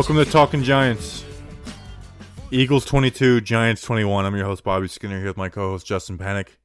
[0.00, 1.26] Welcome to Talking Giants.
[2.50, 4.24] Eagles 22, Giants 21.
[4.24, 6.56] I'm your host, Bobby Skinner, here with my co host, Justin Penik.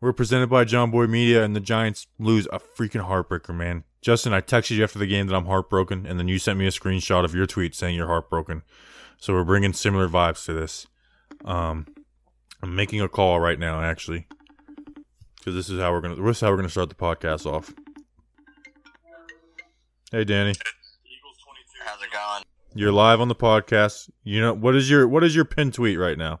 [0.00, 3.84] We're presented by Jomboy Media, and the Giants lose a freaking heartbreaker, man.
[4.02, 6.66] Justin, I texted you after the game that I'm heartbroken, and then you sent me
[6.66, 8.64] a screenshot of your tweet saying you're heartbroken.
[9.18, 10.88] So we're bringing similar vibes to this.
[11.44, 11.86] Um,
[12.60, 14.26] I'm making a call right now, actually,
[15.38, 16.16] because this is how we're gonna.
[16.16, 17.72] This is how we're gonna start the podcast off.
[20.10, 20.54] Hey, Danny.
[21.86, 22.42] How's it going?
[22.74, 24.10] You're live on the podcast.
[24.24, 26.40] You know what is your what is your pin tweet right now?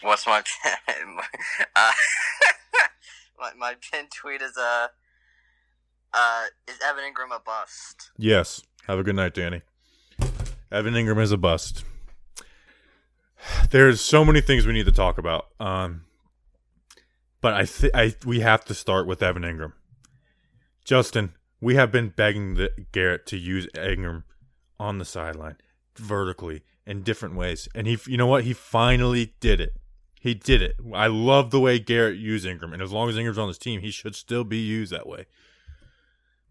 [0.00, 0.42] What's my
[0.86, 1.18] pin?
[1.76, 1.92] uh,
[3.38, 4.86] my my pin tweet is uh
[6.14, 8.10] uh is Evan Engram a bust?
[8.16, 8.62] Yes.
[8.86, 9.60] Have a good night, Danny.
[10.72, 11.84] Evan Engram is a bust.
[13.70, 15.48] There's so many things we need to talk about.
[15.60, 16.04] Um,
[17.42, 19.74] but I th- I we have to start with Evan Engram.
[20.86, 24.22] Justin, we have been begging the Garrett to use Engram
[24.80, 25.56] on the sideline
[25.94, 29.76] vertically in different ways, and he, you know what, he finally did it.
[30.18, 30.76] He did it.
[30.92, 33.80] I love the way Garrett used Engram, and as long as Engram's on his team,
[33.80, 35.26] he should still be used that way.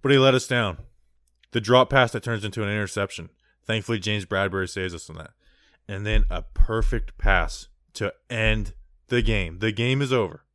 [0.01, 0.77] But he let us down.
[1.51, 3.29] The drop pass that turns into an interception.
[3.65, 5.31] Thankfully, James Bradberry saves us on that.
[5.87, 8.73] And then a perfect pass to end
[9.07, 9.59] the game.
[9.59, 10.45] The game is over.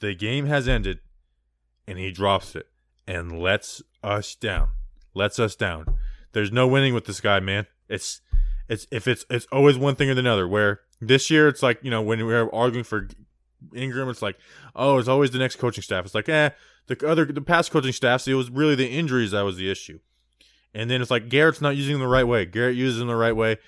[0.00, 1.00] The game has ended,
[1.86, 2.66] and he drops it
[3.06, 4.70] and lets us down.
[5.14, 5.96] Lets us down.
[6.32, 7.66] There's no winning with this guy, man.
[7.88, 8.20] It's
[8.68, 10.46] it's if it's it's always one thing or the another.
[10.46, 13.08] Where this year it's like you know when we are arguing for
[13.74, 14.38] Engram, it's like
[14.74, 16.04] oh it's always the next coaching staff.
[16.04, 16.50] It's like eh
[16.86, 20.00] the other the past coaching staffs it was really the injuries that was the issue.
[20.74, 22.44] And then it's like Garrett's not using them the right way.
[22.46, 23.58] Garrett uses them the right way,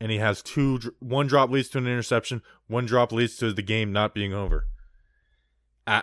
[0.00, 0.78] and he has two.
[1.00, 2.42] One drop leads to an interception.
[2.66, 4.66] One drop leads to the game not being over.
[5.86, 6.02] I,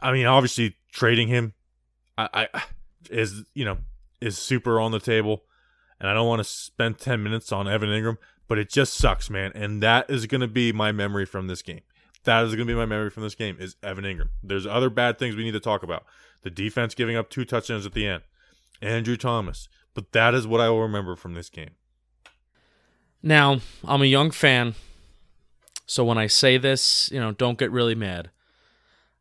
[0.00, 1.54] I mean, obviously trading him,
[2.18, 2.62] I, I
[3.10, 3.78] is you know
[4.20, 5.44] is super on the table,
[6.00, 9.30] and I don't want to spend ten minutes on Evan Engram, but it just sucks,
[9.30, 9.52] man.
[9.54, 11.82] And that is going to be my memory from this game.
[12.24, 14.28] That is going to be my memory from this game is Evan Engram.
[14.42, 16.04] There's other bad things we need to talk about.
[16.42, 18.22] The defense giving up two touchdowns at the end.
[18.82, 19.68] Andrew Thomas.
[19.94, 21.70] But that is what I will remember from this game.
[23.20, 24.76] Now, I'm a young fan,
[25.86, 28.30] so when I say this, you know, don't get really mad.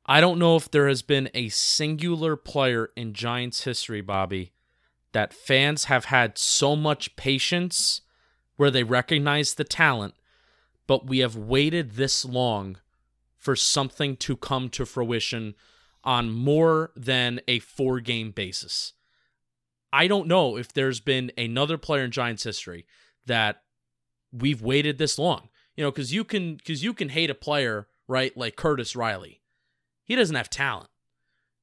[0.06, 4.53] I don't know if there has been a singular player in Giants history, Bobby,
[5.13, 8.01] that fans have had so much patience
[8.56, 10.16] where they recognize the talent,
[10.85, 12.78] but we have waited this long
[13.35, 15.56] for something to come to fruition
[16.03, 18.94] on more than a four game basis.
[19.94, 22.85] I don't know if there's been another player in Giants history
[23.25, 23.63] that
[24.31, 25.50] we've waited this long.
[25.75, 29.41] You know, because you can because you can hate a player, right, like Curtis Riley.
[30.03, 30.89] He doesn't have talent.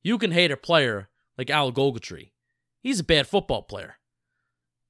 [0.02, 2.30] You can hate a player like Alec Ogletree.
[2.84, 3.96] He's a bad football player.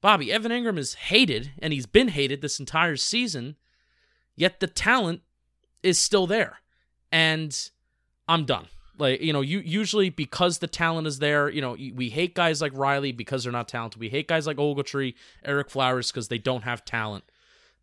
[0.03, 3.55] Bobby, Evan Engram is hated, and he's been hated this entire season,
[4.35, 5.23] yet the talent
[5.85, 6.59] is still there.
[7.13, 7.57] And
[8.27, 8.67] I'm done.
[8.99, 12.61] Like, you know, you usually because the talent is there, you know, we hate guys
[12.61, 14.01] like Riley because they're not talented.
[14.01, 15.15] We hate guys like Ogletree,
[15.47, 17.23] Ereck Flowers because they don't have talent.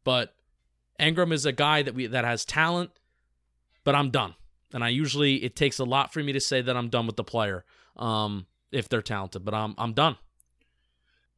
[0.03, 0.35] But
[0.99, 2.91] Engram is a guy that we that has talent,
[3.85, 4.35] but I'm done.
[4.73, 7.15] And I usually it takes a lot for me to say that I'm done with
[7.15, 7.63] the player.
[7.95, 10.17] Um, if they're talented, but I'm I'm done.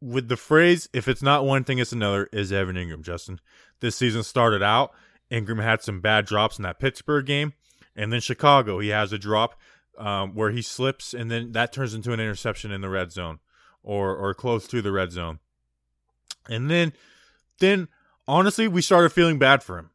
[0.01, 3.01] With the phrase "if it's not one thing, it's another" is Evan Engram.
[3.01, 3.39] Justin,
[3.79, 4.93] this season started out.
[5.31, 7.53] Engram had some bad drops in that Pittsburgh game,
[7.95, 8.79] and then Chicago.
[8.79, 9.59] He has a drop
[9.97, 13.39] um, where he slips, and then that turns into an interception in the red zone,
[13.81, 15.39] or or close to the red zone.
[16.49, 16.93] And then,
[17.59, 17.87] then
[18.27, 19.89] honestly, we started feeling bad for him.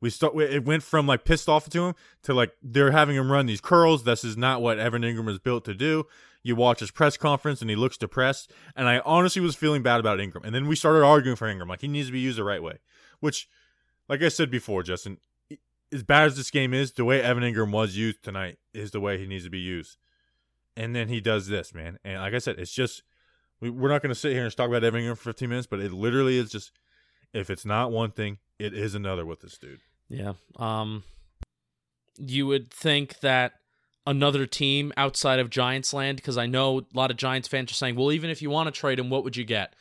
[0.00, 0.34] We start.
[0.36, 3.60] It went from like pissed off to him to like they're having him run these
[3.60, 4.04] curls.
[4.04, 6.06] This is not what Evan Engram is built to do.
[6.42, 8.52] You watch his press conference and he looks depressed.
[8.74, 10.44] And I honestly was feeling bad about Engram.
[10.44, 12.62] And then we started arguing for Engram, like he needs to be used the right
[12.62, 12.78] way.
[13.20, 13.48] Which,
[14.08, 15.18] like I said before, Justin,
[15.92, 19.00] as bad as this game is, the way Evan Engram was used tonight is the
[19.00, 19.98] way he needs to be used.
[20.76, 21.98] And then he does this, man.
[22.04, 23.02] And like I said, it's just
[23.60, 25.66] we, we're not going to sit here and talk about Evan Engram for 15 minutes,
[25.66, 26.72] but it literally is just
[27.34, 29.80] if it's not one thing, it is another with this dude.
[30.08, 30.32] Yeah.
[30.56, 31.04] Um
[32.18, 33.52] you would think that
[34.06, 37.74] another team outside of Giants land because I know a lot of Giants fans are
[37.74, 39.74] saying, "Well, even if you want to trade him, what would you get?"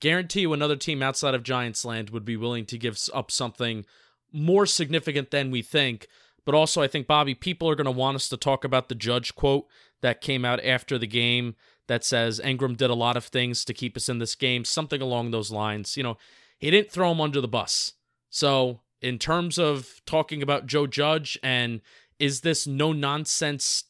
[0.00, 3.84] Guarantee you another team outside of Giants land would be willing to give up something
[4.32, 6.08] more significant than we think.
[6.44, 8.96] But also, I think, Bobby, people are going to want us to talk about the
[8.96, 9.66] judge quote
[10.00, 11.54] that came out after the game
[11.86, 15.00] that says Engram did a lot of things to keep us in this game, something
[15.00, 15.96] along those lines.
[15.96, 16.18] You know,
[16.58, 17.92] he didn't throw him under the bus.
[18.28, 21.80] So, in terms of talking about Joe Judge and
[22.22, 23.84] is this no nonsense,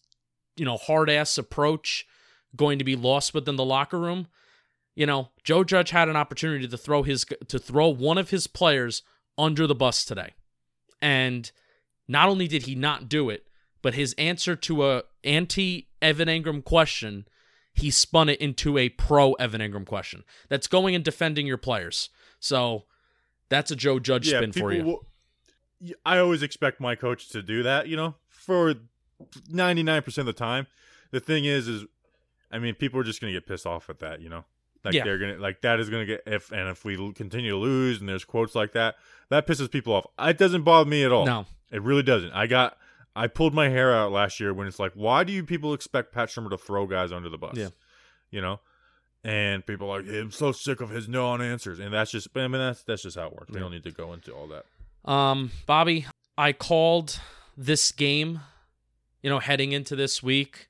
[0.56, 2.06] you know, hard ass approach
[2.56, 4.28] going to be lost within the locker room?
[4.94, 8.46] you know, Joe Judge had an opportunity to throw his to throw one of his
[8.46, 9.02] players
[9.38, 10.34] under the bus today.
[11.00, 11.50] And
[12.06, 13.44] not only did he not do it,
[13.80, 17.26] but his answer to a anti Evan Engram question,
[17.72, 20.24] he spun it into a pro Evan Engram question.
[20.48, 22.10] That's going and defending your players.
[22.38, 22.84] So
[23.48, 24.84] that's a Joe Judge yeah, spin for you.
[24.84, 25.06] will-
[26.04, 28.14] I always expect my coach to do that, you know,
[28.44, 28.74] for
[29.52, 30.66] 99% of the time.
[31.10, 31.84] The thing is, is,
[32.50, 34.44] I mean, people are just going to get pissed off at that, you know?
[34.84, 35.04] Like, Yeah.
[35.04, 38.00] they're to, like, that is going to get, if, and if we continue to lose
[38.00, 38.96] and there's quotes like that,
[39.28, 40.06] that pisses people off.
[40.18, 41.26] It doesn't bother me at all.
[41.26, 41.46] no.
[41.70, 42.32] It really doesn't.
[42.32, 42.76] I got,
[43.16, 46.12] I pulled my hair out last year when it's like, why do you people expect
[46.12, 47.56] Pat Shurmur to throw guys under the bus?
[47.56, 47.68] Yeah.
[48.30, 48.60] You know?
[49.24, 51.78] And people are like, I'm so sick of his no answers.
[51.78, 53.48] And that's just, I mean, that's, that's just how it works.
[53.50, 53.60] We Yeah.
[53.62, 54.66] don't need to go into all that.
[55.10, 56.04] Um, Bobby,
[56.36, 57.18] I called
[57.56, 58.40] this game,
[59.22, 60.68] you know, heading into this week.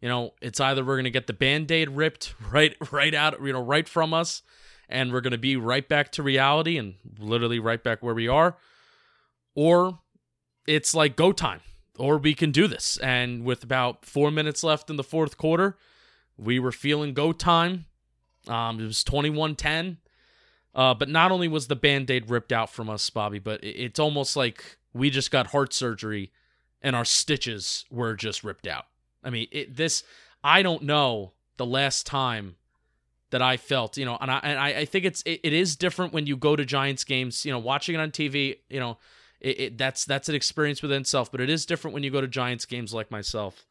[0.00, 3.62] You know, it's either we're gonna get the band-aid ripped right right out, you know,
[3.62, 4.42] right from us,
[4.88, 8.56] and we're gonna be right back to reality and literally right back where we are,
[9.54, 10.00] or
[10.66, 11.60] it's like go time,
[11.98, 12.96] or we can do this.
[12.98, 15.76] And with about four minutes left in the fourth quarter,
[16.36, 17.86] we were feeling go time.
[18.48, 19.98] Um, it was 21-10.
[20.74, 24.00] Uh, but not only was the band aid ripped out from us, Bobby, but it's
[24.00, 26.30] almost like we just got heart surgery
[26.82, 28.86] and our stitches were just ripped out.
[29.22, 30.02] I mean, it, this,
[30.42, 32.56] I don't know the last time
[33.30, 35.76] that I felt, you know, and I, and I, I think it's, it, it is
[35.76, 38.98] different when you go to Giants games, you know, watching it on TV, you know,
[39.40, 42.20] it, it, that's, that's an experience within itself, but it is different when you go
[42.20, 43.64] to Giants games like myself.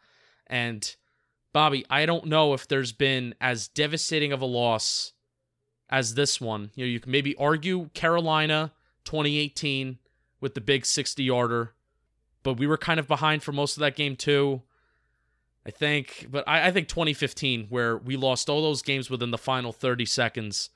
[0.47, 0.95] And
[1.53, 5.13] Bobby, I don't know if there's been as devastating of a loss
[5.89, 6.71] as this one.
[6.75, 8.71] You know, you can maybe argue Carolina
[9.03, 9.99] 2018
[10.41, 11.73] with the big 60 yarder,
[12.43, 14.63] but we were kind of behind for most of that game too.
[15.65, 19.37] I think, but I, I think 2015 where we lost all those games within the
[19.37, 20.71] final 30 seconds.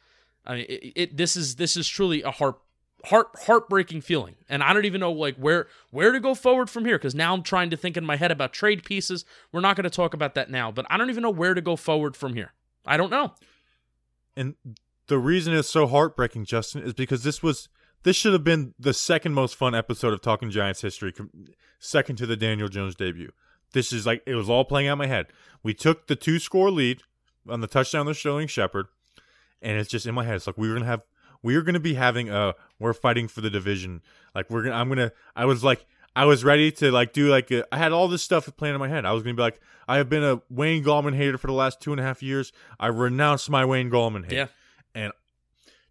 [0.45, 2.59] I mean, it, it this is this is truly a heart
[3.05, 6.85] heart heartbreaking feeling, and I don't even know like where where to go forward from
[6.85, 9.25] here because now I'm trying to think in my head about trade pieces.
[9.51, 11.61] We're not going to talk about that now, but I don't even know where to
[11.61, 12.53] go forward from here.
[12.85, 13.33] I don't know.
[14.37, 14.53] And
[15.07, 17.69] the reason it's so heartbreaking, Justin, is because this was
[18.05, 21.11] this should have been the second most fun episode of Talking Giants history,
[21.79, 23.31] second to the Daniel Jones debut.
[23.73, 25.25] This is like it was all playing out in my head.
[25.63, 27.01] We took the two score lead
[27.49, 28.85] on the touchdown of Sterling Shepard,
[29.59, 30.35] and it's just in my head.
[30.35, 31.01] It's like we were gonna have
[31.41, 34.03] we are gonna be having a we're fighting for the division.
[34.35, 37.49] Like we're gonna I'm gonna I was like I was ready to like do like
[37.49, 39.03] a, I had all this stuff planned in my head.
[39.03, 41.81] I was gonna be like I have been a Wayne Gallman hater for the last
[41.81, 42.53] two and a half years.
[42.79, 44.35] I renounced my Wayne Gallman hate.
[44.35, 44.47] Yeah.
[44.93, 45.11] And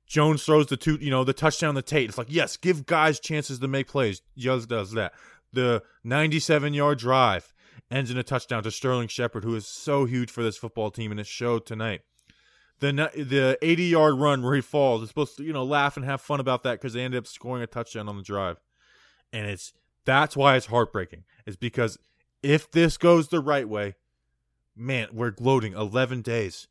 [0.07, 2.09] Jones throws the two, you know, the touchdown to Tate.
[2.09, 4.23] It's like, yes, give guys chances to make plays.
[4.37, 5.15] Jones does that.
[5.53, 7.55] The 97 yard drive
[7.91, 11.11] ends in a touchdown to Sterling Shepard, who is so huge for this football team,
[11.11, 12.03] and it showed tonight.
[12.81, 16.05] The the 80 yard run where he falls, it's supposed to, you know, laugh and
[16.05, 18.59] have fun about that because they ended up scoring a touchdown on the drive.
[19.33, 19.73] And it's
[20.05, 21.25] that's why it's heartbreaking.
[21.47, 21.99] Is because
[22.43, 23.95] if this goes the right way,
[24.77, 26.69] man, we're gloating 11 days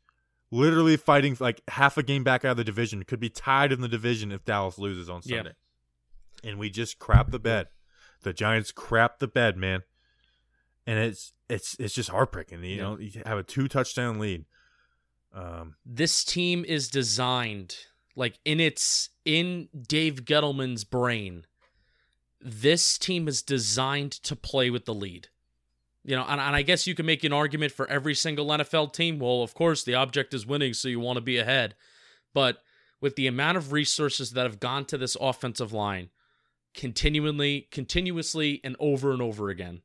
[0.53, 3.03] literally fighting like half a game back out of the division.
[3.03, 5.38] Could be tied in the division if Dallas loses on Yeah.
[5.38, 5.53] Sunday.
[6.43, 7.67] And we just crap the bed.
[8.22, 9.81] The Giants crap the bed, man.
[10.86, 12.63] And it's it's it's just heartbreaking.
[12.63, 12.81] You Yeah.
[12.83, 14.45] know, you have a two touchdown lead.
[15.33, 17.75] Um, this team is designed
[18.15, 21.45] like in its in Dave Gettleman's brain.
[22.39, 25.29] This team is designed to play with the lead.
[26.03, 28.93] You know, and, and I guess you can make an argument for every single NFL
[28.93, 29.19] team.
[29.19, 31.75] Well, of course, the object is winning, so you want to be ahead.
[32.33, 32.62] But
[33.00, 36.10] with the amount of resources that have gone to this offensive line,
[36.74, 39.81] continually, continuously, and over and over again,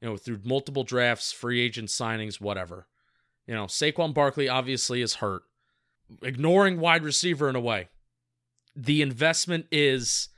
[0.00, 2.86] you know, through multiple drafts, free agent signings, whatever.
[3.46, 5.42] You know, Saquon Barkley obviously is hurt.
[6.22, 7.88] Ignoring wide receiver in a way.
[8.76, 10.28] The investment is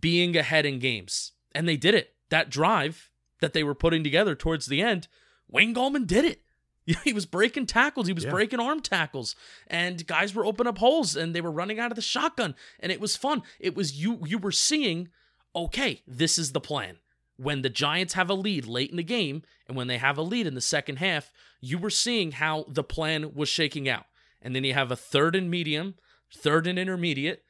[0.00, 1.32] being ahead in games.
[1.54, 2.14] And they did it.
[2.30, 5.08] That drive that they were putting together towards the end,
[5.48, 6.42] Wayne Gallman did it.
[7.04, 8.06] He was breaking tackles.
[8.06, 8.30] He was Yeah.
[8.30, 9.34] breaking arm tackles,
[9.66, 12.92] and guys were opening up holes, and they were running out of the shotgun, and
[12.92, 13.42] it was fun.
[13.58, 14.20] It was you.
[14.24, 15.08] You were seeing,
[15.54, 16.98] okay, this is the plan.
[17.38, 20.22] When the Giants have a lead late in the game, and when they have a
[20.22, 24.06] lead in the second half, you were seeing how the plan was shaking out.
[24.40, 25.96] And then you have a third and medium,
[26.32, 27.42] third and intermediate.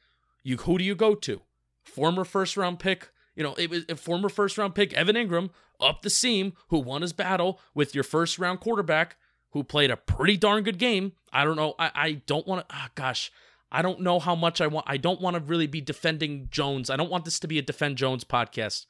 [0.43, 1.43] You who do you go to?
[1.85, 5.51] Former first round pick, you know, it was a former first round pick Evan Engram
[5.79, 9.17] up the seam who won his battle with your first round quarterback
[9.51, 11.13] who played a pretty darn good game.
[11.33, 11.75] I don't know.
[11.79, 12.75] I, I don't want to.
[12.75, 13.31] Oh gosh,
[13.71, 14.87] I don't know how much I want.
[14.89, 16.91] I don't want to really be defending Jones.
[16.91, 18.87] I don't want this to be a defend Jones podcast,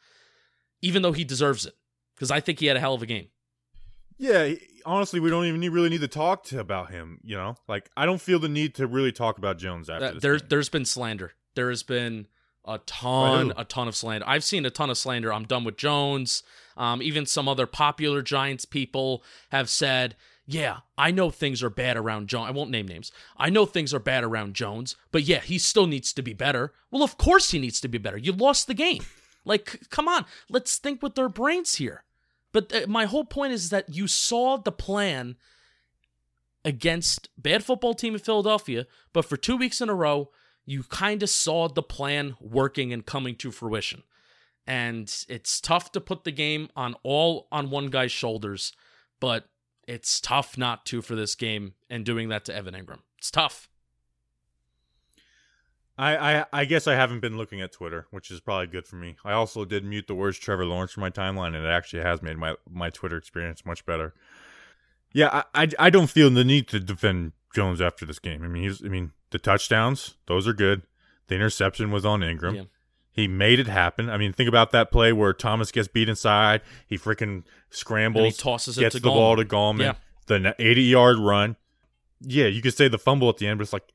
[0.81, 1.75] even though he deserves it
[2.15, 3.29] because I think he had a hell of a game.
[4.19, 4.53] Yeah,
[4.87, 7.21] honestly, we don't even need, really need to talk to about him.
[7.23, 10.13] You know, like I don't feel the need to really talk about Jones after Uh,
[10.13, 10.23] this.
[10.23, 11.33] there's there's been slander.
[11.55, 12.27] There has been
[12.67, 14.27] a ton, a ton of slander.
[14.29, 15.33] I've seen a ton of slander.
[15.33, 16.43] I'm done with Jones.
[16.77, 21.97] Um, even some other popular Giants people have said, "Yeah, I know things are bad
[21.97, 22.49] around Jones.
[22.49, 23.13] I won't name names.
[23.37, 26.73] I know things are bad around Jones, but yeah, he still needs to be better."
[26.91, 28.19] Well, of course he needs to be better.
[28.19, 29.03] You lost the game.
[29.45, 32.03] Like, come on, let's think with their brains here.
[32.53, 35.37] But uh, my whole point is that you saw the plan
[36.65, 40.31] against bad football team in Philadelphia, but for two weeks in a row,
[40.67, 44.03] you kind of saw the plan working and coming to fruition.
[44.67, 48.73] And it's tough to put the game on all on one guy's shoulders,
[49.21, 49.49] but
[49.87, 52.99] it's tough not to for this game and doing that to Evan Engram.
[53.17, 53.69] It's tough.
[55.97, 58.97] I, I I guess I haven't been looking at Twitter, which is probably good for
[58.97, 59.17] me.
[59.25, 62.21] I also did mute the words Trevor Lawrence from my timeline, and it actually has
[62.21, 64.15] made my my Twitter experience much better.
[65.13, 68.45] Yeah, I, I, I don't feel the need to defend Jones after this game.
[68.45, 70.83] I mean, he's I mean the touchdowns, those are good.
[71.29, 72.55] The interception was on Engram.
[72.55, 72.63] Yeah.
[73.11, 74.09] He made it happen.
[74.11, 76.61] I mean, think about that play where Thomas gets beat inside.
[76.87, 79.15] He freaking And he scrambles, tosses it gets to the Gallman.
[79.15, 79.81] ball to Gallman.
[79.81, 79.95] Yeah.
[80.27, 81.57] The 80 yard run.
[82.21, 83.91] Yeah, you could say the fumble at the end, but it's like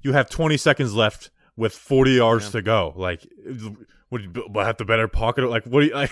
[0.00, 2.50] you have 20 seconds left with 40 yards Yeah.
[2.52, 2.92] to go.
[2.96, 3.26] Like,
[4.10, 5.48] would you have to better pocket it?
[5.48, 6.10] Like, what do you like?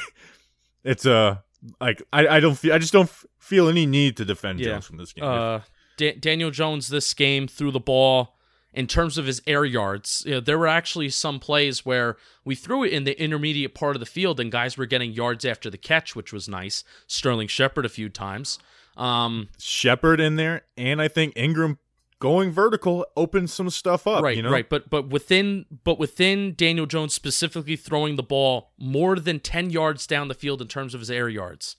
[0.84, 1.36] It's uh,
[1.80, 4.72] like I, I don't feel I just don't f- feel any need to defend Yeah.
[4.72, 5.24] Jones from this game.
[5.24, 5.60] Uh,
[6.02, 8.36] Da- Daniel Jones this game threw the ball
[8.74, 10.24] in terms of his air yards.
[10.26, 13.96] You know, there were actually some plays where we threw it in the intermediate part
[13.96, 16.82] of the field and guys were getting yards after the catch, which was nice.
[17.06, 18.58] Sterling Shepard a few times.
[18.96, 21.78] Um, Shepard in there, and I think Engram
[22.18, 24.22] going vertical opened some stuff up.
[24.22, 24.50] right, you know?
[24.50, 29.70] right, but but within but within Daniel Jones specifically throwing the ball more than ten
[29.70, 31.76] yards down the field in terms of his air yards,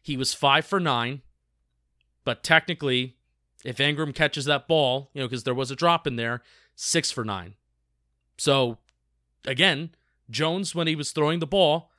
[0.00, 1.22] he was five for nine.
[2.24, 3.16] But technically,
[3.64, 6.42] if Engram catches that ball, you know, because there was a drop in there,
[6.76, 7.54] six for nine.
[8.36, 8.78] So
[9.46, 9.90] again,
[10.30, 11.90] Jones when he was throwing the ball,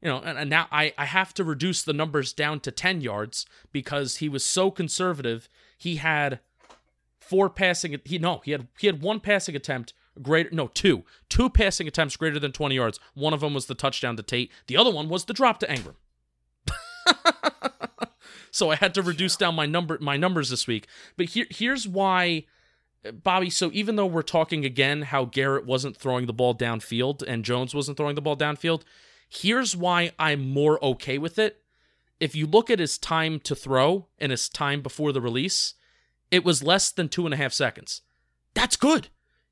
[0.00, 3.00] you know, and, and now I, I have to reduce the numbers down to 10
[3.00, 5.48] yards because he was so conservative.
[5.76, 6.40] He had
[7.20, 11.04] four passing he no, he had he had one passing attempt greater no, two.
[11.28, 13.00] Two passing attempts greater than 20 yards.
[13.14, 14.50] One of them was the touchdown to Tate.
[14.66, 15.94] The other one was the drop to Engram.
[18.50, 20.86] So I had to reduce down my number my numbers this week.
[21.16, 22.44] But here here's why
[23.12, 27.44] Bobby, so even though we're talking again how Garrett wasn't throwing the ball downfield and
[27.44, 28.82] Jones wasn't throwing the ball downfield,
[29.28, 31.62] here's why I'm more okay with it.
[32.20, 35.74] If you look at his time to throw and his time before the release,
[36.30, 38.02] it was less than two and a half seconds.
[38.54, 39.08] That's good.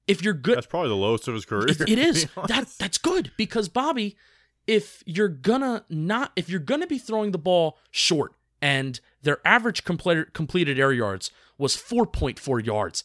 [0.09, 1.69] If you're good, That's probably the lowest of his career.
[1.69, 4.17] it, it is that that's good because Bobby,
[4.67, 9.85] if you're gonna not if you're gonna be throwing the ball short and their average
[9.85, 13.05] completed air yards was 4.4 yards,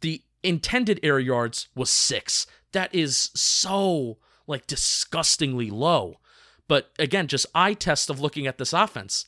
[0.00, 2.46] the intended air yards was six.
[2.72, 6.18] That is so like disgustingly low.
[6.68, 9.26] But again, just eye test of looking at this offense,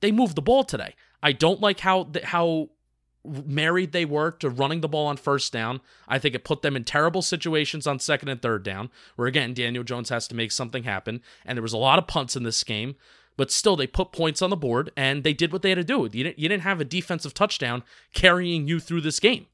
[0.00, 0.94] they moved the ball today.
[1.22, 2.70] I don't like how how
[3.24, 5.80] married they were to running the ball on first down.
[6.06, 9.54] I think it put them in terrible situations on second and third down, where again,
[9.54, 11.20] Daniel Jones has to make something happen.
[11.44, 12.96] And there was a lot of punts in this game,
[13.38, 15.84] but still they put points on the board and they did what they had to
[15.84, 16.02] do.
[16.12, 19.46] You didn't, you didn't have a defensive touchdown carrying you through this game.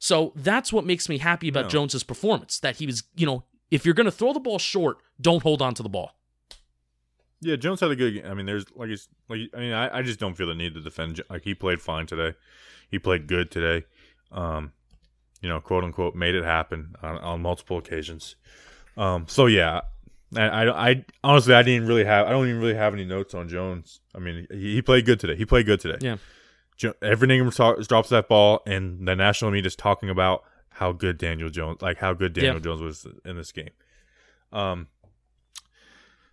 [0.00, 1.70] So that's what makes me happy about No.
[1.70, 2.58] Jones's performance.
[2.58, 5.62] That he was, you know, if you're going to throw the ball short, don't hold
[5.62, 6.16] on to the ball.
[7.40, 8.14] Yeah, Jones had a good.
[8.14, 8.26] game.
[8.26, 8.90] I mean, there's like
[9.28, 9.40] like.
[9.54, 11.22] I mean, I, I just don't feel the need to defend.
[11.30, 12.36] Like he played fine today.
[12.90, 13.86] He played good today.
[14.32, 14.72] Um,
[15.40, 18.34] you know, quote unquote, made it happen on, on multiple occasions.
[18.96, 19.82] Um, so yeah,
[20.36, 22.26] I, I, I honestly I didn't really have.
[22.26, 24.00] I don't even really have any notes on Jones.
[24.14, 25.36] I mean, he, he played good today.
[25.36, 25.98] He played good today.
[26.00, 26.16] Yeah.
[26.76, 31.18] Jo- Engram talk, drops that ball, and the national media is talking about how good
[31.18, 32.60] Daniel Jones, like how good Daniel Yeah.
[32.60, 33.70] Jones was in this game.
[34.52, 34.88] Um,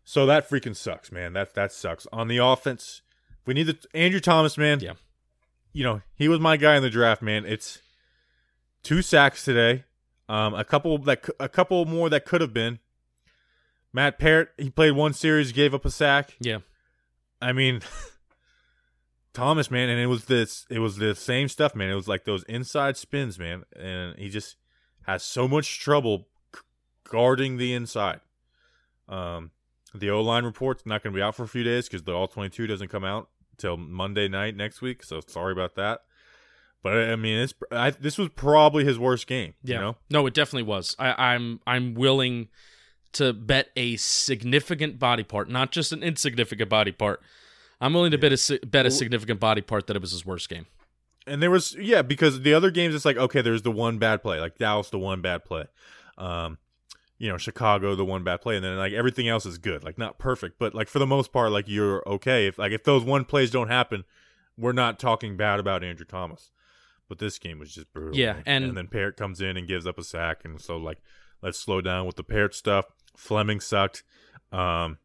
[0.04, 1.34] so that freaking sucks, man.
[1.34, 2.08] That that sucks.
[2.12, 3.02] On the offense,
[3.46, 4.80] we need the Andrew Thomas, man.
[4.80, 4.94] Yeah.
[5.74, 7.46] You know, he was my guy in the draft, man.
[7.46, 7.80] It's
[8.84, 9.86] two sacks today.
[10.28, 12.80] Um, a couple that a couple more that could have been.
[13.94, 16.38] Matt Peart, he played one series, gave up a sack.
[16.40, 16.60] Yeah.
[17.42, 17.82] I mean,
[19.34, 21.90] Thomas, man, and it was this, it was the same stuff, man.
[21.90, 24.56] It was like those inside spins, man, and he just
[25.04, 26.28] has so much trouble
[27.10, 28.22] guarding the inside.
[29.10, 29.52] Um,
[29.94, 32.14] the O line report's not going to be out for a few days because the
[32.14, 35.04] All Twenty Two doesn't come out till Monday night next week.
[35.04, 36.02] So sorry about that.
[36.84, 39.54] But I mean, it's I, this was probably his worst game.
[39.64, 39.76] Yeah.
[39.76, 40.96] You know, No, it definitely was.
[40.98, 42.48] I, I'm I'm willing
[43.14, 47.22] to bet a significant body part, not just an insignificant body part,
[47.80, 50.50] I'm willing to bet a bet a significant body part that it was his worst
[50.50, 50.68] game.
[51.28, 54.22] And there was yeah, because the other games it's like okay, there's the one bad
[54.22, 55.66] play, like Dallas the one bad play.
[56.18, 56.58] Um
[57.18, 59.84] you know, Chicago the one bad play and then like everything else is good.
[59.84, 62.48] Like not perfect, but like for the most part like you're okay.
[62.48, 64.04] If like if those one plays don't happen,
[64.58, 66.52] we're not talking bad about Andrew Thomas.
[67.08, 68.16] But this game was just brutal.
[68.16, 68.44] Yeah, man.
[68.46, 71.00] and- and then Peart comes in and gives up a sack and so like
[71.44, 72.86] let's slow down with the Peart stuff.
[73.16, 74.04] Fleming sucked.
[74.52, 74.98] Um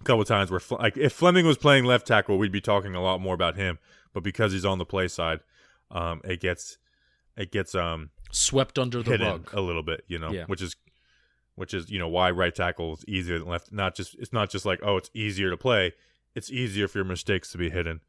[0.00, 2.94] a couple times where Fle- like if Fleming was playing left tackle, we'd be talking
[2.94, 3.78] a lot more about him.
[4.12, 5.40] But because he's on the play side,
[5.90, 6.78] um, it gets
[7.36, 9.50] it gets um Swept under the rug.
[9.52, 10.44] a little bit, you know, Yeah.
[10.46, 10.76] which is
[11.54, 13.72] which is you know why right tackle is easier than left.
[13.72, 15.92] Not just it's not just like oh it's easier to play,
[16.34, 18.00] it's easier for your mistakes to be hidden.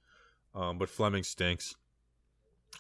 [0.53, 1.75] Um, but Fleming stinks.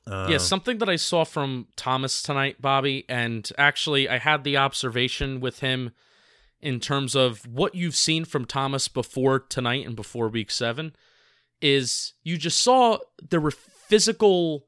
[0.07, 4.57] Uh, Yeah, something that I saw from Thomas tonight, Bobby, and actually I had the
[4.57, 5.91] observation with him
[6.65, 10.95] in terms of what you've seen from Thomas before tonight and before week seven
[11.61, 12.97] is you just saw
[13.29, 14.65] there were physical,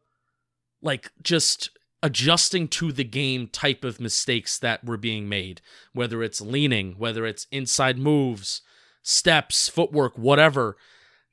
[0.80, 1.72] like just
[2.04, 5.60] adjusting to the game type of mistakes that were being made,
[5.92, 8.62] whether it's leaning, whether it's inside moves,
[9.02, 10.78] steps, footwork, whatever.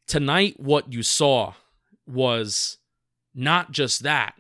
[0.07, 1.53] Tonight, what you saw
[2.07, 2.79] was
[3.35, 4.35] not just that,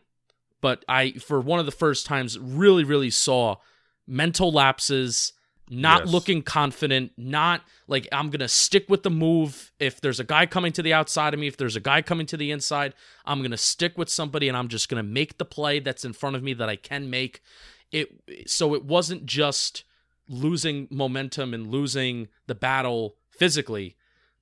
[0.62, 3.56] but I, for one of the first times, really, really saw
[4.06, 5.33] mental lapses,
[5.71, 6.12] not Yes.
[6.12, 9.73] looking confident, not like I'm going to stick with the move.
[9.78, 12.26] If there's a guy coming to the outside of me, if there's a guy coming
[12.26, 12.94] to the inside,
[13.25, 16.04] I'm going to stick with somebody and I'm just going to make the play that's
[16.04, 17.40] in front of me that I can make.
[17.90, 19.85] It so it wasn't just
[20.28, 23.97] losing momentum and losing the battle physically,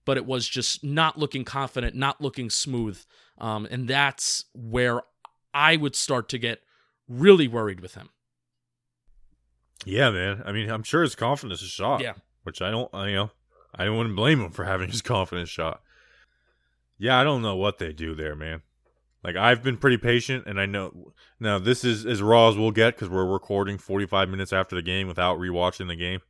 [0.04, 3.00] but it was just not looking confident, not looking smooth.
[3.38, 5.02] Um, and that's where
[5.54, 6.62] I would start to get
[7.08, 8.10] really worried with him.
[9.84, 10.42] Yeah, man.
[10.44, 12.00] I mean, I'm sure his confidence is shot.
[12.00, 12.14] Yeah.
[12.42, 13.30] which I don't, I, you know,
[13.74, 15.80] I wouldn't blame him for having his confidence shot.
[16.98, 18.62] Yeah, I don't know what they do there, man.
[19.24, 22.72] Like I've been pretty patient, and I know now this is as raw as we'll
[22.72, 26.20] get because we're recording 45 minutes after the game without rewatching the game.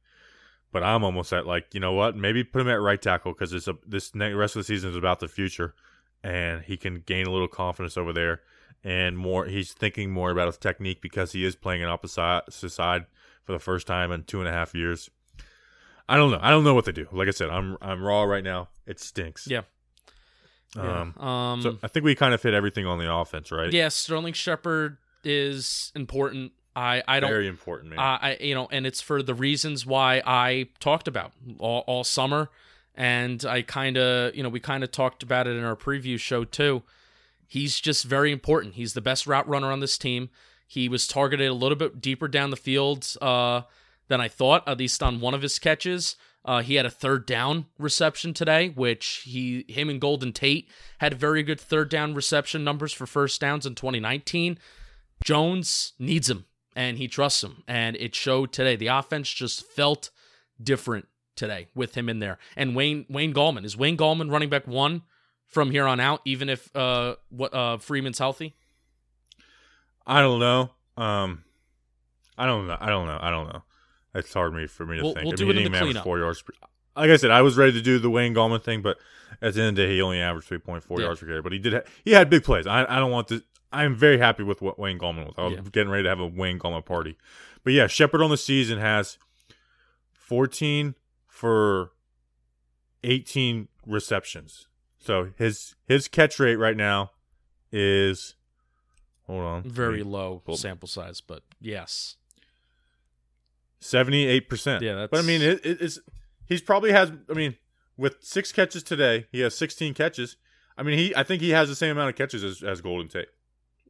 [0.73, 2.17] But I'm almost at like, you know what?
[2.17, 4.91] Maybe put him at right tackle because it's a this ne- rest of the season
[4.91, 5.75] is about the future,
[6.23, 8.41] and he can gain a little confidence over there
[8.85, 9.47] and more.
[9.47, 13.07] He's thinking more about his technique because he is playing an opposite side
[13.45, 15.11] for the first time in two and a half years.
[16.09, 16.39] I don't know.
[16.41, 17.07] I don't know what they do.
[17.13, 18.69] Like I said, I'm I'm raw right now.
[18.87, 19.47] It stinks.
[19.47, 19.63] Yeah.
[20.77, 21.17] Um.
[21.19, 23.73] um So I think we kind of hit everything on the offense, right?
[23.73, 26.53] yeah, Sterling Shepard is important.
[26.75, 27.99] I I don't Very important, man.
[27.99, 32.05] Uh, I you know, and it's for the reasons why I talked about all, all
[32.05, 32.51] summer,
[32.95, 36.19] and I kind of you know we kind of talked about it in our preview
[36.19, 36.83] show too.
[37.47, 38.75] He's just very important.
[38.75, 40.31] He's the best route runner on this team.
[40.73, 43.61] He was targeted a little bit deeper down the field uh,
[44.09, 46.17] than I thought, at least on one of his catches.
[46.47, 51.13] Uh, he had a third down reception today, which he, him, and Golden Tate had
[51.13, 54.59] very good third down reception numbers for first downs in 2019.
[55.23, 58.75] Jones needs him and he trusts him, and it showed today.
[58.75, 60.09] The offense just felt
[60.61, 61.07] different
[61.37, 62.39] today with him in there.
[62.57, 65.03] And Wayne Wayne Gallman is Wayne Gallman running back one
[65.47, 68.57] from here on out, even if uh what uh Freeman's healthy.
[70.07, 70.71] I don't know.
[70.97, 71.45] Um,
[72.37, 72.77] I don't know.
[72.81, 73.19] I don't know.
[73.21, 73.63] I don't know.
[74.15, 75.25] It's hard me for me to We'll- think.
[75.25, 76.05] we'll I do it he in the cleanup.
[76.05, 76.43] Four yards.
[76.43, 76.53] Per,
[76.97, 78.99] like I said, I was ready to do the Wayne Gallman thing, but
[79.41, 81.07] at the end of the day, he only averaged three point four Yeah.
[81.07, 81.41] yards per carry.
[81.43, 81.73] But he did.
[81.73, 82.67] Ha- he had big plays.
[82.67, 83.43] I, I don't want to.
[83.73, 85.35] I'm very happy with what Wayne Gallman was.
[85.39, 85.61] I was Yeah.
[85.73, 87.17] getting ready to have a Wayne Gallman party.
[87.65, 89.17] But yeah, Shepard on the season has
[90.13, 90.95] 14
[91.27, 91.93] for
[93.05, 94.67] 18 receptions.
[94.99, 97.13] So his his catch rate right now
[97.73, 98.35] is
[99.33, 102.17] hold on Very low Well- sample size, but yes.
[103.81, 104.83] Seventy eight percent.
[104.83, 105.11] Yeah, that's...
[105.11, 105.99] But I mean, it, it, it's
[106.47, 107.11] he's probably has.
[107.29, 107.57] I mean,
[107.97, 110.37] with six catches today, he has sixteen catches.
[110.79, 113.09] I mean, he I think he has the same amount of catches as, as Golden
[113.09, 113.29] Tate.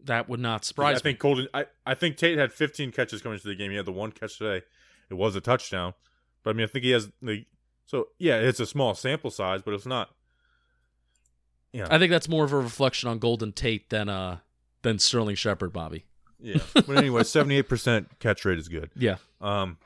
[0.05, 1.47] That would not surprise I think Golden.
[1.53, 3.71] I, I think Tate had fifteen catches coming into the game.
[3.71, 4.65] He had the one catch today.
[5.11, 5.93] It was a touchdown,
[6.43, 7.45] but I mean, I think he has the.
[7.85, 10.11] So yeah, it's a small sample size, but it's not.
[11.73, 11.89] Yeah, me.
[11.91, 14.39] I think that's more of a reflection on Golden Tate than uh
[14.83, 16.05] than Sterling Shepard, Bobby.
[16.41, 16.59] yeah.
[16.75, 18.91] But anyway, seventy eight percent catch rate is good.
[18.97, 19.17] Yeah.
[19.41, 19.79] Um.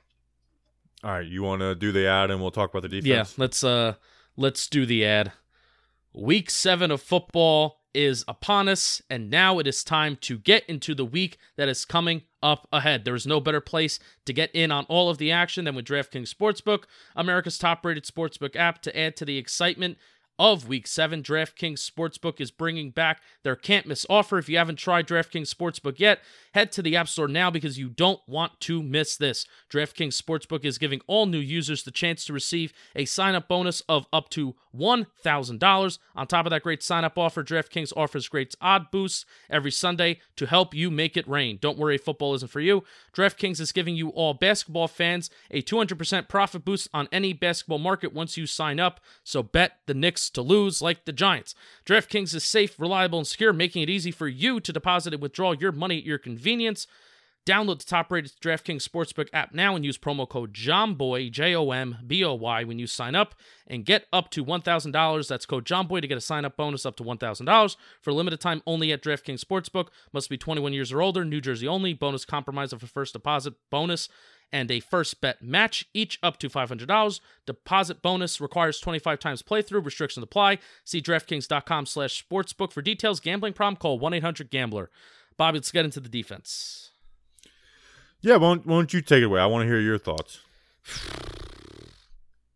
[1.04, 3.06] All right, you want to do the ad, and we'll talk about the defense.
[3.06, 3.94] Yeah, let's uh
[4.36, 5.32] let's do the ad.
[6.12, 10.94] Week 7 of football is upon us and now it is time to get into
[10.94, 13.04] the week that is coming up ahead.
[13.04, 15.84] There is no better place to get in on all of the action than with
[15.84, 19.98] DraftKings Sportsbook, America's top-rated sportsbook app to add to the excitement
[20.38, 21.22] of Week 7.
[21.22, 24.38] DraftKings Sportsbook is bringing back their can't miss offer.
[24.38, 26.20] If you haven't tried DraftKings Sportsbook yet,
[26.56, 29.44] head to the App Store now because you don't want to miss this.
[29.70, 33.82] DraftKings Sportsbook is giving all new users the chance to receive a sign up bonus
[33.90, 35.98] of up to $1,000.
[36.14, 40.18] On top of that great sign up offer, DraftKings offers great odd boosts every Sunday
[40.36, 41.58] to help you make it rain.
[41.60, 42.84] Don't worry, football isn't for you.
[43.14, 48.14] DraftKings is giving you all basketball fans a 200% profit boost on any basketball market
[48.14, 48.98] once you sign up.
[49.24, 51.54] So bet the Knicks to lose like the Giants.
[51.84, 55.52] DraftKings is safe, reliable, and secure, making it easy for you to deposit and withdraw
[55.52, 56.45] your money at your convenience.
[57.46, 61.70] Download the top rated DraftKings Sportsbook app now and use promo code JOMBOY, J O
[61.70, 63.36] M B O Y, when you sign up
[63.68, 65.28] and get up to $1,000.
[65.28, 68.62] That's code JOMBOY to get a sign up bonus up to $1,000 for limited time
[68.66, 69.88] only at DraftKings Sportsbook.
[70.12, 71.94] Must be 21 years or older, New Jersey only.
[71.94, 74.08] Bonus compromise of a first deposit bonus
[74.52, 77.20] and a first bet match, each up to $500.
[77.46, 79.84] Deposit bonus requires 25 times playthrough.
[79.84, 80.58] Restrictions apply.
[80.84, 83.20] See DraftKings.com slash sportsbook for details.
[83.20, 83.76] Gambling problem?
[83.76, 84.90] Call 1-800-GAMBLER.
[85.36, 86.90] Bobby, let's get into the defense.
[88.20, 89.40] Yeah, why don't, why don't you take it away?
[89.40, 90.40] I want to hear your thoughts.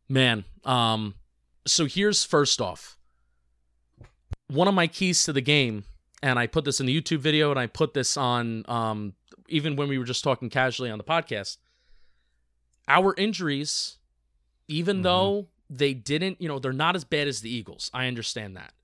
[0.09, 1.15] Man, um,
[1.67, 2.97] so here's first off.
[4.49, 5.85] One of my keys to the game,
[6.23, 9.15] and I put this in the YouTube video and I put this on um
[9.49, 11.57] even when we were just talking casually on the podcast.
[12.89, 13.97] Our injuries,
[14.69, 15.03] even Mhm.
[15.03, 17.91] though they didn't, you know, they're not as bad as the Eagles.
[17.93, 18.75] I understand that.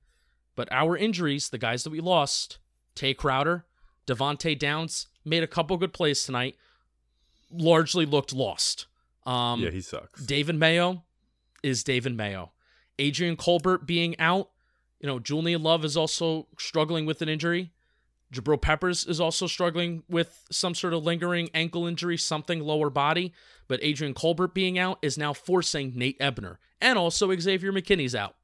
[0.57, 2.59] But our injuries, the guys that we lost,
[2.97, 3.65] Tae Crowder,
[4.07, 6.57] Devante Downs, made a couple good plays tonight,
[7.51, 8.87] largely looked lost.
[9.25, 10.25] Um, yeah, he sucks.
[10.25, 11.03] David Mayo
[11.63, 12.53] is David Mayo.
[12.99, 14.51] Adrian Colbert being out,
[15.01, 17.73] you know, Julian Love is also struggling with an injury.
[18.33, 23.33] Jabril Peppers is also struggling with some sort of lingering ankle injury, something lower body.
[23.69, 28.37] But Adrian Colbert being out is now forcing Nate Ebner, and also Xavier McKinney's out.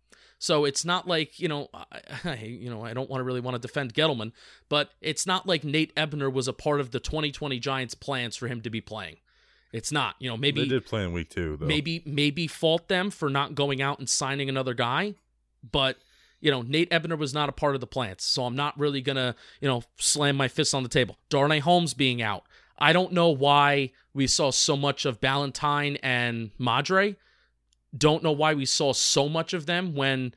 [0.42, 3.54] So it's not like you know, I, you know, I don't want to really want
[3.54, 4.32] to defend Gettleman,
[4.68, 8.48] but it's not like Nate Ebner was a part of the 2020 Giants' plans for
[8.48, 9.18] him to be playing.
[9.72, 10.16] It's not.
[10.18, 11.66] You know, maybe they did play in week two, though.
[11.66, 15.14] maybe maybe fault them for not going out and signing another guy,
[15.70, 15.98] but
[16.40, 19.00] you know Nate Ebner was not a part of the plans, so I'm not really
[19.00, 21.18] gonna you know slam my fist on the table.
[21.28, 22.42] Darnay Holmes being out,
[22.76, 27.14] I don't know why we saw so much of Ballentine and Madre.
[27.96, 30.34] Don't know why we saw so much of them when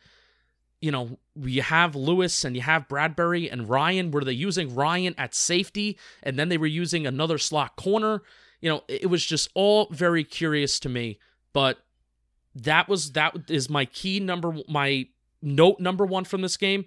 [0.82, 4.12] you know you have Lewis and you have Bradberry and Ryan.
[4.12, 8.22] Were they using Ryan at safety and then they were using another slot corner?
[8.62, 11.20] You know, it was just all very curious to me.
[11.54, 11.80] But
[12.54, 15.08] that was that is my key number my
[15.42, 16.86] note number one from this game.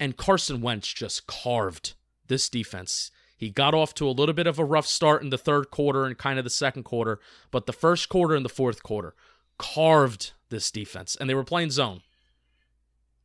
[0.00, 1.94] And Carson Wentz just carved
[2.28, 3.10] this defense.
[3.36, 6.04] He got off to a little bit of a rough start in the third quarter
[6.04, 9.14] and kind of the second quarter, but the first quarter and the fourth quarter
[9.58, 12.02] carved this defense, and they were playing zone.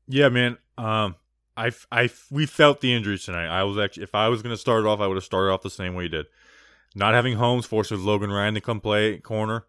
[0.08, 0.58] Yeah, man.
[0.78, 1.16] Um,
[1.56, 3.48] I, I, we felt the injuries tonight.
[3.48, 5.62] I was actually, if I was going to start off, I would have started off
[5.62, 6.26] the same way you did.
[6.96, 9.66] Not having Holmes forces Logan Ryan to come play corner.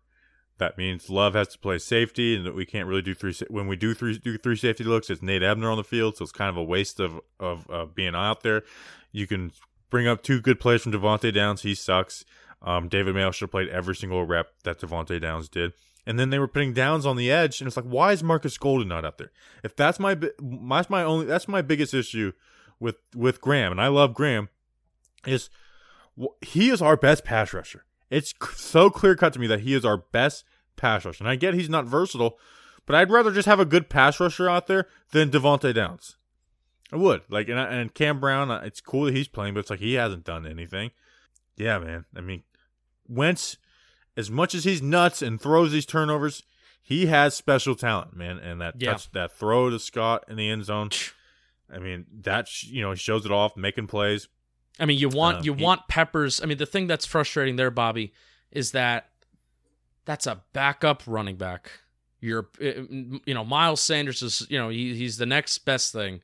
[0.59, 3.35] That means Love has to play safety, and that we can't really do three.
[3.48, 6.22] When we do three do three safety looks, it's Nate Ebner on the field, so
[6.22, 8.62] it's kind of a waste of of uh, being out there.
[9.11, 9.50] You can
[9.90, 11.62] bring up two good plays from Devante Downs.
[11.62, 12.24] He sucks.
[12.62, 15.72] Um, David Mayo should have played every single rep that Devante Downs did.
[16.06, 18.58] And then they were putting Downs on the edge, and it's like, why is Marcus
[18.58, 19.32] Golden not out there?
[19.62, 22.32] If that's my that's my only that's my biggest issue
[22.78, 24.48] with with Graham, and I love Graham,
[25.26, 25.48] is
[26.42, 27.84] he is our best pass rusher.
[28.10, 30.44] It's so clear cut to me that he is our best
[30.76, 31.24] pass rusher.
[31.24, 32.38] And I get he's not versatile,
[32.86, 36.16] but I'd rather just have a good pass rusher out there than Devante Downs.
[36.92, 38.50] I would like, and, I- and Cam Brown.
[38.50, 40.90] uh, It's cool that he's playing, but it's like he hasn't done anything.
[41.56, 42.04] Yeah, man.
[42.14, 42.42] I mean,
[43.08, 43.56] Wentz,
[44.16, 46.42] as much as he's nuts and throws these turnovers,
[46.83, 48.38] he has special talent, man.
[48.38, 48.92] And that Yeah.
[48.92, 50.90] touch, that throw to Scott in the end zone.
[51.72, 54.29] I mean, that you know he shows it off, making plays.
[54.79, 56.42] I mean, you want Um, you he- want Peppers.
[56.42, 58.12] I mean, the thing that's frustrating there, Bobby,
[58.50, 59.11] is that
[60.05, 61.70] that's a backup running back.
[62.20, 66.22] You're, you know, Miles Sanders is, you know, he, he's the next best thing,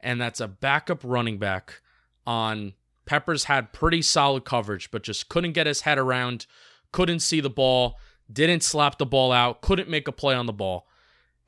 [0.00, 1.80] and that's a backup running back.
[2.26, 2.72] On
[3.04, 6.46] Peppers had pretty solid coverage, but just couldn't get his head around,
[6.94, 7.98] couldn't see the ball,
[8.32, 10.86] didn't slap the ball out, couldn't make a play on the ball,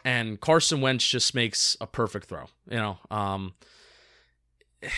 [0.05, 2.47] and Carson Wentz just makes a perfect throw.
[2.69, 3.55] You know, um,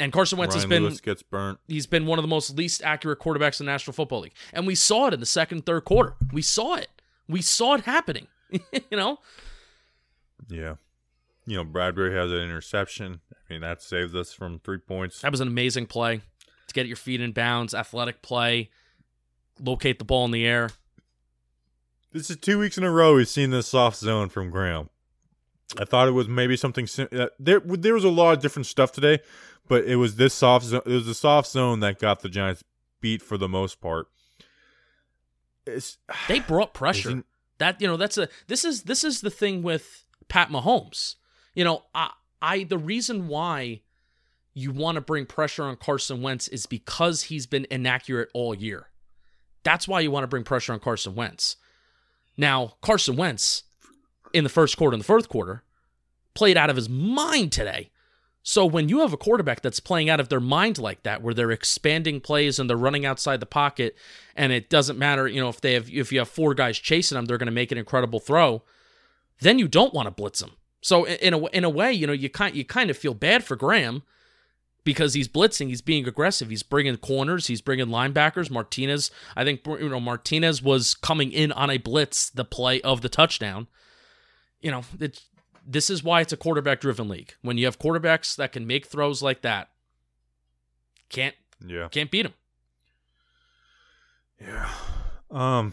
[0.00, 1.58] and Carson Wentz Ryan has been Lewis gets burnt.
[1.68, 4.34] he's been one of the most least accurate quarterbacks in the National Football League.
[4.54, 6.14] And we saw it in the second, third quarter.
[6.32, 6.88] We saw it.
[7.28, 8.28] We saw it happening.
[8.50, 8.60] you
[8.92, 9.18] know?
[10.48, 10.76] Yeah.
[11.44, 13.20] You know, Bradberry has an interception.
[13.30, 15.20] I mean, that saves us from three points.
[15.20, 16.22] That was an amazing play
[16.66, 18.70] to get your feet in bounds, athletic play,
[19.60, 20.70] locate the ball in the air.
[22.12, 24.88] This is two weeks in a row we've seen this soft zone from Graham.
[25.78, 27.60] I thought it was maybe something sim- uh, there.
[27.60, 29.18] There was a lot of different stuff today,
[29.68, 30.82] but it was this soft zone.
[30.86, 32.64] It was the soft zone that got the Giants
[33.00, 34.08] beat for the most part.
[35.66, 37.24] It's, They brought pressure.
[37.58, 41.16] That you know, that's a this is this is the thing with Pat Mahomes.
[41.54, 43.80] You know, I I the reason why
[44.54, 48.88] you want to bring pressure on Carson Wentz is because he's been inaccurate all year.
[49.66, 51.56] That's why you want to bring pressure on Carson Wentz.
[52.36, 53.64] Now, Carson Wentz
[54.32, 55.64] in the first quarter and the fourth quarter
[56.34, 57.90] played out of his mind today.
[58.44, 61.34] So when you have a quarterback that's playing out of their mind like that, where
[61.34, 63.96] they're expanding plays and they're running outside the pocket,
[64.36, 67.16] and it doesn't matter, you know, if they have if you have four guys chasing
[67.16, 68.62] them, they're going to make an incredible throw.
[69.40, 70.52] Then you don't want to blitz them.
[70.80, 73.42] So in a in a way, you know, you kind you kind of feel bad
[73.42, 74.04] for Graham
[74.86, 78.50] because he's blitzing, he's being aggressive, he's bringing corners, he's bringing linebackers.
[78.50, 83.02] Martinez, I think you know Martinez was coming in on a blitz, the play of
[83.02, 83.66] the touchdown.
[84.62, 85.26] You know, it's
[85.66, 87.34] this is why it's a quarterback driven league.
[87.42, 89.68] When you have quarterbacks that can make throws like that,
[91.10, 91.34] can't
[91.66, 92.34] yeah, can't beat them.
[94.40, 94.70] yeah.
[95.30, 95.72] Um,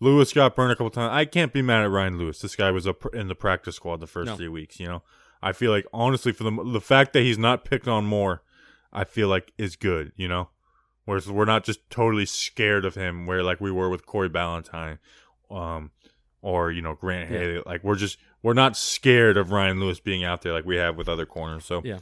[0.00, 1.10] Lewis got burned a couple times.
[1.12, 2.40] I can't be mad at Ryan Lewis.
[2.40, 4.36] This guy was up in the practice squad the first No.
[4.36, 4.78] three weeks.
[4.78, 5.02] You know,
[5.42, 8.42] I feel like honestly for the the fact that he's not picked on more,
[8.92, 10.12] I feel like is good.
[10.16, 10.48] You know,
[11.04, 14.98] whereas we're not just totally scared of him, where like we were with Corey Ballentine,
[15.50, 15.90] um,
[16.42, 17.38] or you know Grant Yeah.
[17.38, 17.62] Haley.
[17.66, 20.96] Like we're just we're not scared of Ryan Lewis being out there like we have
[20.96, 21.64] with other corners.
[21.64, 21.98] So Yeah.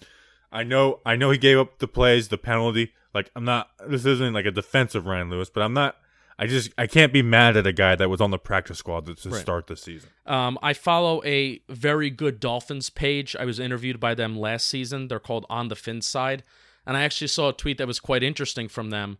[0.53, 2.93] I know I know he gave up the plays, the penalty.
[3.15, 5.97] Like I'm not this isn't like a defensive Ryan Lewis, but I'm not
[6.39, 9.07] I just I can't be mad at a guy that was on the practice squad
[9.07, 9.41] to, to Right.
[9.41, 10.11] start the season.
[10.27, 13.35] Um, I follow a very good Dolphins page.
[13.39, 15.09] I was interviewed by them last season.
[15.09, 16.43] They're called On the Fin Side,
[16.87, 19.17] and I actually saw a tweet that was quite interesting from them,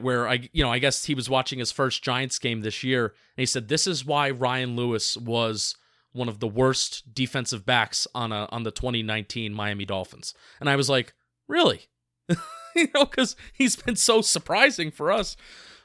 [0.00, 3.06] where I, you know, I guess he was watching his first Giants game this year,
[3.36, 5.76] and he said this is why Ryan Lewis was
[6.12, 10.74] one of the worst defensive backs on a on the 2019 Miami Dolphins, and I
[10.74, 11.14] was like,
[11.46, 11.82] really,
[12.74, 15.36] you know, because he's been so surprising for us.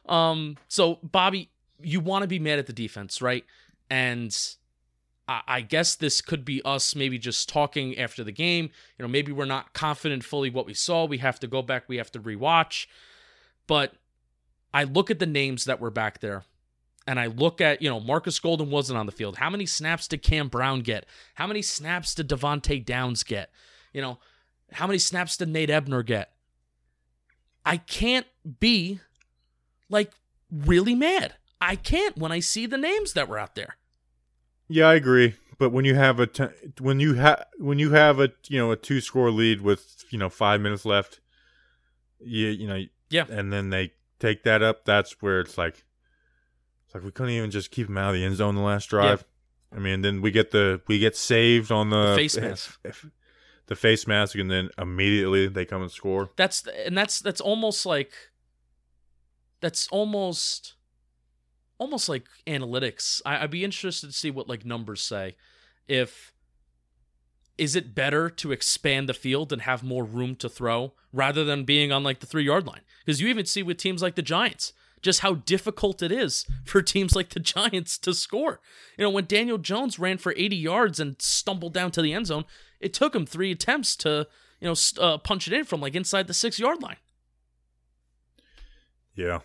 [0.07, 1.49] Um, so Bobby,
[1.81, 3.45] you want to be mad at the defense, right?
[3.89, 4.35] And
[5.27, 8.69] I, I guess this could be us maybe just talking after the game.
[8.97, 11.05] You know, maybe we're not confident fully what we saw.
[11.05, 11.83] We have to go back.
[11.87, 12.87] We have to rewatch.
[13.67, 13.93] But
[14.73, 16.43] I look at the names that were back there,
[17.05, 19.37] and I look at you know Marcus Golden wasn't on the field.
[19.37, 21.05] How many snaps did Cam Brown get?
[21.35, 23.51] How many snaps did Devante Downs get?
[23.93, 24.19] You know,
[24.71, 26.31] how many snaps did Nate Ebner get?
[27.65, 28.27] I can't
[28.59, 29.01] be
[29.89, 30.11] like
[30.51, 31.35] really mad.
[31.59, 33.77] I can't when I see the names that were out there.
[34.69, 35.35] Yeah, I agree.
[35.57, 36.45] But when you have a t-
[36.79, 40.19] when you have when you have a you know a two score lead with you
[40.19, 41.19] know five minutes left,
[42.19, 43.25] you you know Yeah.
[43.29, 44.85] and then they take that up.
[44.85, 45.83] That's where it's like
[46.85, 48.89] it's like we couldn't even just keep him out of the end zone the last
[48.89, 49.25] drive.
[49.75, 52.79] I mean, then we get the we get saved on the, The face mask.
[53.65, 56.29] the face mask, and then immediately they come and score.
[56.35, 58.11] That's and that's that's almost like
[59.61, 60.73] that's almost
[61.77, 63.21] almost like analytics.
[63.25, 65.35] I, I'd be interested to see what like numbers say.
[65.87, 66.33] If
[67.57, 71.63] is it better to expand the field and have more room to throw rather than
[71.63, 72.81] being on like the three yard line?
[73.05, 76.81] Because you even see with teams like the Giants just how difficult it is for
[76.81, 78.59] teams like the Giants to score.
[78.97, 82.27] You know, when Daniel Jones ran for 80 yards and stumbled down to the end
[82.27, 82.45] zone,
[82.79, 84.27] it took him three attempts to,
[84.59, 86.97] you know, uh, punch it in from like inside the six yard line.
[89.17, 89.39] Yeah.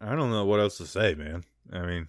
[0.00, 1.44] I don't know what else to say, man.
[1.70, 2.08] I mean,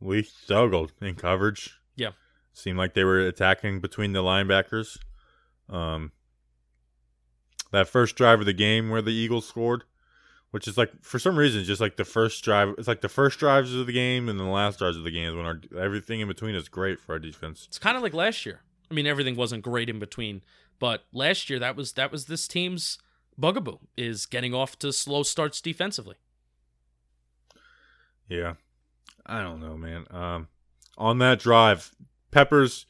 [0.00, 1.78] we struggled in coverage.
[1.94, 2.10] Yeah.
[2.52, 4.98] Seemed like they were attacking between the linebackers.
[5.68, 6.10] Um,
[7.70, 9.84] that first drive of the game where the Eagles scored,
[10.52, 12.74] which is like for some reason just like the first drive.
[12.78, 15.28] It's like the first drives of the game and the last drives of the game
[15.28, 17.66] is when our everything in between is great for our defense.
[17.68, 18.60] It's kind of like last year.
[18.90, 20.42] I mean, everything wasn't great in between,
[20.78, 22.98] but last year that was that was this team's
[23.38, 26.16] bugaboo is getting off to slow starts defensively.
[28.28, 28.54] Yeah.
[29.26, 30.06] I don't know, man.
[30.10, 30.48] Um,
[30.96, 31.94] on that drive,
[32.30, 32.86] Peppers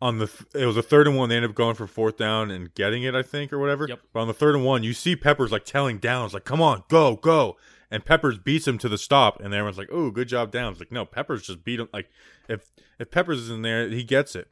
[0.00, 1.28] on the th- it was a third and one.
[1.28, 3.86] They ended up going for fourth down and getting it, I think, or whatever.
[3.88, 4.00] Yep.
[4.12, 6.84] But on the third and one, you see Peppers like telling Downs like, "Come on,
[6.88, 7.56] go, go,"
[7.90, 10.92] and Peppers beats him to the stop, and everyone's like, "Oh, good job, Downs." Like,
[10.92, 11.88] no, Peppers just beat him.
[11.92, 12.08] Like,
[12.48, 14.48] if if Peppers is in there, he gets it.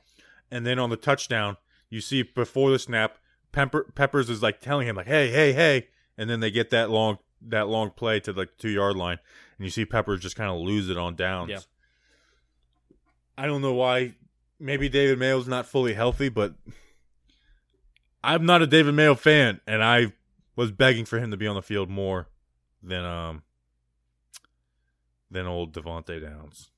[0.50, 1.56] And then on the touchdown,
[1.90, 3.18] you see before the snap,
[3.56, 5.88] Pepper, Peppers is like telling him like, "Hey, hey, hey,"
[6.18, 9.18] and then they get that long that long play to the two yard line,
[9.56, 11.48] and you see Peppers just kind of lose it on downs.
[11.50, 11.60] Yeah.
[13.38, 14.14] I don't know why.
[14.60, 16.54] Maybe David Mayo's not fully healthy, but
[18.22, 20.12] I'm not a David Mayo fan, and I
[20.54, 22.28] was begging for him to be on the field more
[22.82, 23.42] than um
[25.30, 26.72] than old Devante Downs.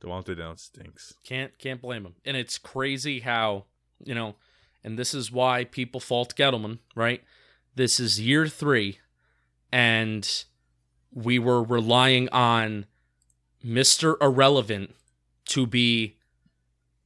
[0.00, 1.14] Devante Downs stinks.
[1.24, 2.14] Can't can't blame him.
[2.24, 3.64] And it's crazy how
[4.04, 4.36] you know,
[4.82, 7.22] and this is why people fault Gettleman, right?
[7.74, 8.98] This is year three,
[9.72, 10.44] and
[11.12, 12.86] we were relying on
[13.62, 14.94] Mister Irrelevant
[15.46, 16.16] to be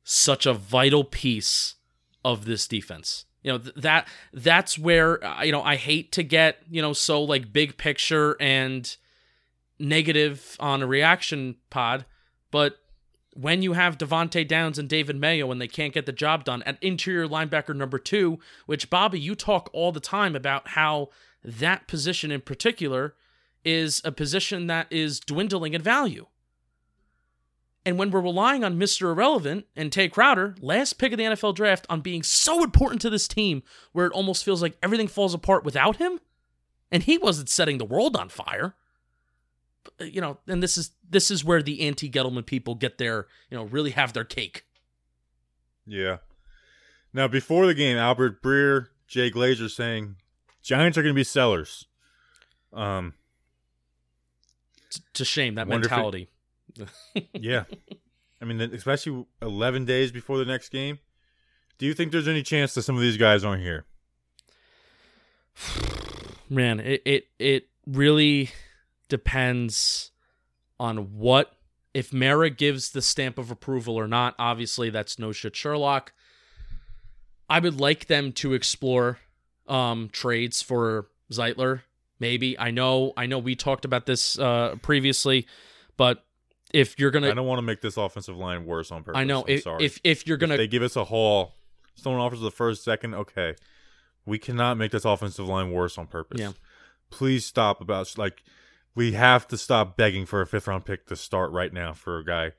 [0.02, 1.76] such a vital piece
[2.24, 3.24] of this defense.
[3.42, 6.92] You know th- that that's where uh, you know I hate to get you know
[6.92, 8.96] so like big picture and
[9.78, 12.06] negative on a reaction pod,
[12.50, 12.78] but
[13.34, 16.62] when you have Devante Downs and David Mayo and they can't get the job done
[16.62, 21.10] at interior linebacker number two, which Bobby, you talk all the time about how
[21.42, 23.14] that position in particular
[23.64, 26.26] is a position that is dwindling in value.
[27.86, 29.10] And when we're relying on Mr.
[29.10, 33.10] Irrelevant and Tae Crowder, last pick of the NFL draft, on being so important to
[33.10, 36.18] this team where it almost feels like everything falls apart without him,
[36.90, 38.74] and he wasn't setting the world on fire
[40.00, 43.56] you know, and this is this is where the anti Gettleman people get their, you
[43.56, 44.64] know, really have their cake.
[45.86, 46.18] Yeah.
[47.12, 50.16] Now, before the game, Albert Breer, Jay Glazer saying
[50.62, 51.86] Giants are going to be sellers.
[52.72, 53.14] Um,
[54.86, 56.28] it's to shame that if it- mentality.
[57.32, 57.64] yeah.
[58.40, 60.98] I mean, especially 11 days before the next game.
[61.78, 63.84] Do you think there's any chance that some of these guys aren't here?
[66.50, 68.50] Man, it it it really
[69.08, 70.10] depends
[70.78, 71.52] on what
[71.92, 74.34] if Mara gives the stamp of approval or not.
[74.38, 76.12] Obviously, that's no shit Sherlock.
[77.48, 79.18] I would like them to explore
[79.68, 81.82] um, trades for Zeitler.
[82.18, 85.46] Maybe I know I know we talked about this uh, previously,
[85.96, 86.24] but
[86.72, 89.18] if you're gonna, I don't want to make this offensive line worse on purpose.
[89.18, 91.54] I know if, if if you're gonna If they give us a haul,
[91.94, 93.54] someone offers the first, second, okay.
[94.26, 96.40] We cannot make this offensive line worse on purpose.
[96.40, 96.52] Yeah.
[97.10, 98.42] Please stop about like
[98.94, 102.18] we have to stop begging for a fifth round pick to start right now for
[102.18, 102.52] a guy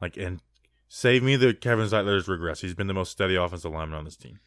[0.00, 0.40] like and
[0.88, 2.60] save me the Kevin Zeitler's regress.
[2.60, 4.40] He's been the most steady offensive lineman on this team.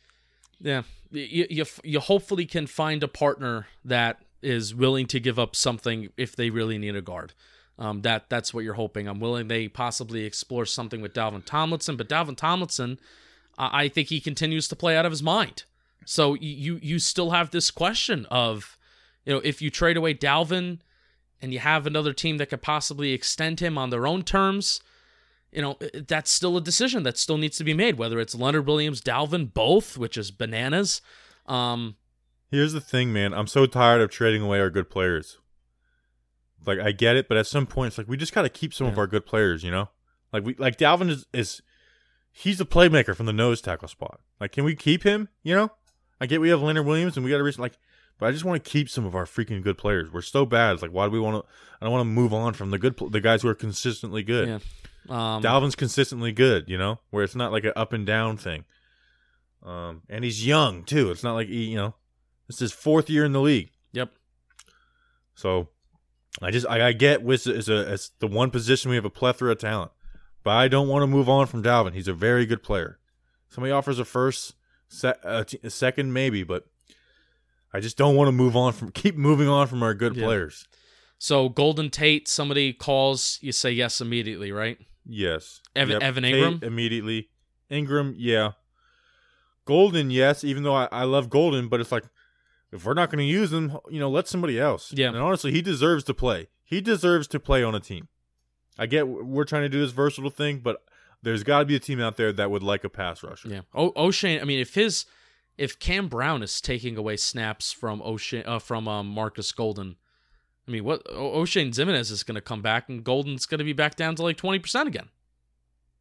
[0.60, 5.56] Yeah, you, you you hopefully can find a partner that is willing to give up
[5.56, 7.34] something if they really need a guard.
[7.80, 9.08] Um, that that's what you're hoping.
[9.08, 13.00] I'm willing they possibly explore something with Dalvin Tomlinson, but Dalvin Tomlinson,
[13.58, 15.64] I I think he continues to play out of his mind.
[16.06, 18.78] So you you still have this question of,
[19.26, 20.80] you know, if you trade away Dalvin,
[21.44, 24.80] and you have another team that could possibly extend him on their own terms,
[25.52, 25.78] you know,
[26.08, 29.54] that's still a decision that still needs to be made, whether it's Leonard Williams, Dalvin,
[29.54, 31.02] both, which is bananas.
[31.46, 31.98] Um,
[32.50, 33.34] Here's the thing, man.
[33.34, 35.38] I'm so tired of trading away our good players.
[36.66, 38.74] Like I get it, but at some point it's like we just got to keep
[38.74, 39.90] some of our good players, you know?
[40.32, 41.62] Like we like Dalvin is is
[42.32, 44.22] he's a playmaker from the nose tackle spot.
[44.40, 45.72] Like can we keep him, you know?
[46.22, 47.78] I get we have Leonard Williams and we got to reach like
[48.20, 50.12] but I just want to keep some of our freaking good players.
[50.12, 50.74] We're so bad.
[50.74, 52.80] It's like why do we want to I don't want to move on from the
[52.80, 54.48] good the guys who are consistently good.
[54.48, 55.36] Yeah.
[55.36, 58.66] um, Dalvin's consistently good, you know, where it's not like an up and down thing.
[59.64, 61.10] Um, and he's young too.
[61.12, 61.96] It's not like he, you know,
[62.48, 63.72] this is his fourth year in the league.
[63.94, 64.12] Yep.
[65.36, 65.70] So,
[66.42, 69.10] I just I, I get Wiz is a it's the one position we have a
[69.10, 69.92] plethora of talent,
[70.44, 71.94] but I don't want to move on from Dalvin.
[71.94, 73.00] He's a very good player.
[73.50, 74.56] Somebody offers a first,
[74.88, 76.66] se- a, t- a second maybe, but
[77.74, 80.26] I just don't want to move on from keep moving on from our good Yeah.
[80.26, 80.68] players.
[81.18, 84.78] So Golden Tate, somebody calls, you say yes immediately, right?
[85.06, 85.62] Yes.
[85.76, 86.64] Evan- Evan Tate Engram?
[86.64, 87.30] immediately.
[87.72, 88.52] Engram, yeah.
[89.66, 90.44] Golden, yes.
[90.44, 92.04] Even though I, I love Golden, but it's like
[92.72, 94.92] if we're not going to use him, you know, let somebody else.
[94.94, 95.08] Yeah.
[95.10, 96.48] And honestly, he deserves to play.
[96.66, 98.08] He deserves to play on a team.
[98.78, 100.84] I get we're trying to do this versatile thing, but
[101.22, 103.48] there's got to be a team out there that would like a pass rusher.
[103.48, 103.62] Yeah.
[103.74, 105.06] O- Oshane, I mean, if his
[105.58, 109.96] if Cam Brown is taking away snaps from Oshane uh, from um, Marcus Golden,
[110.68, 113.64] I mean, what o- Oshane Ximines is going to come back and Golden's going to
[113.64, 115.10] be back down to like twenty percent again.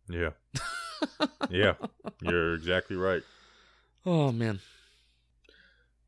[0.09, 0.31] Yeah.
[1.51, 1.75] yeah.
[2.21, 3.23] You're exactly right.
[4.05, 4.61] Oh man.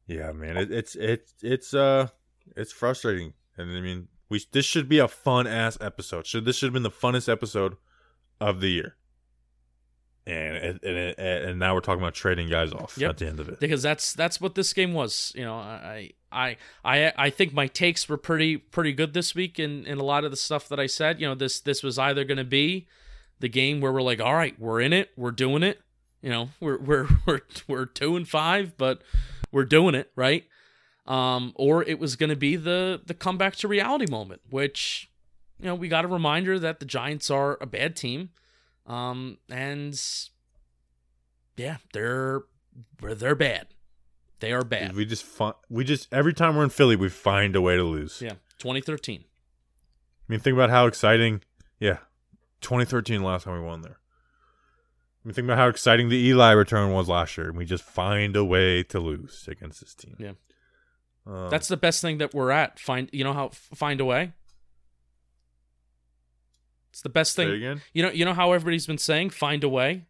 [0.06, 0.56] Yeah, man.
[0.56, 2.08] It, it's it's it's uh
[2.56, 3.34] it's frustrating.
[3.56, 6.26] And I mean, we this should be a fun ass episode.
[6.26, 7.76] Should this should have been the funnest episode
[8.40, 8.96] of the year.
[10.26, 13.10] And and and, and now we're talking about trading guys off Yep.
[13.10, 13.60] at the end of it.
[13.60, 15.32] because that's that's what this game was.
[15.34, 19.58] You know, I I I I think my takes were pretty pretty good this week
[19.58, 21.20] in in a lot of the stuff that I said.
[21.20, 22.86] You know, this this was either going to be
[23.40, 25.80] the game where we're like, all right, we're in it, we're doing it.
[26.22, 29.02] You know, we're we're we're we're two and five, but
[29.52, 30.44] we're doing it right.
[31.06, 35.10] Um, or it was going to be the the comeback to reality moment, which
[35.60, 38.30] you know we got a reminder that the Giants are a bad team,
[38.86, 39.98] um, and
[41.56, 42.42] yeah, they're
[43.00, 43.68] they're bad
[44.40, 44.94] They are bad.
[44.96, 47.84] We just fi- we just every time we're in Philly, we find a way to
[47.84, 48.20] lose.
[48.20, 49.20] Yeah, 2013.
[49.22, 49.24] I
[50.28, 51.42] mean, think about how exciting.
[51.78, 51.98] Yeah,
[52.60, 53.98] 2013 last time we won there.
[55.24, 57.84] I mean, think about how exciting the Eli return was last year, and we just
[57.84, 60.16] find a way to lose against this team.
[60.18, 60.32] Yeah.
[61.26, 62.78] Um, That's the best thing that we're at.
[62.78, 64.32] Find you know how find a way.
[66.94, 67.50] It's the best thing.
[67.50, 67.82] again.
[67.92, 70.04] You know you know how everybody's been saying find a way.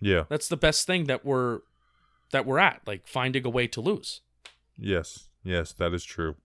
[0.00, 0.22] Yeah.
[0.28, 1.62] That's the best thing that we're
[2.30, 2.80] that we're at.
[2.86, 4.20] Like finding a way to lose.
[4.78, 5.30] Yes.
[5.42, 6.36] Yes, that is true.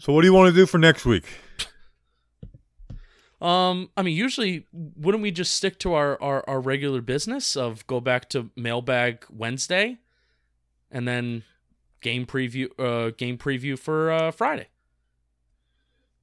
[0.00, 1.26] So, what do you want to do for next week?
[3.40, 7.86] Um, I mean, usually wouldn't we just stick to our, our, our regular business of
[7.86, 9.98] go back to mailbag Wednesday,
[10.90, 11.44] and then
[12.00, 14.66] game preview uh game preview for uh Friday.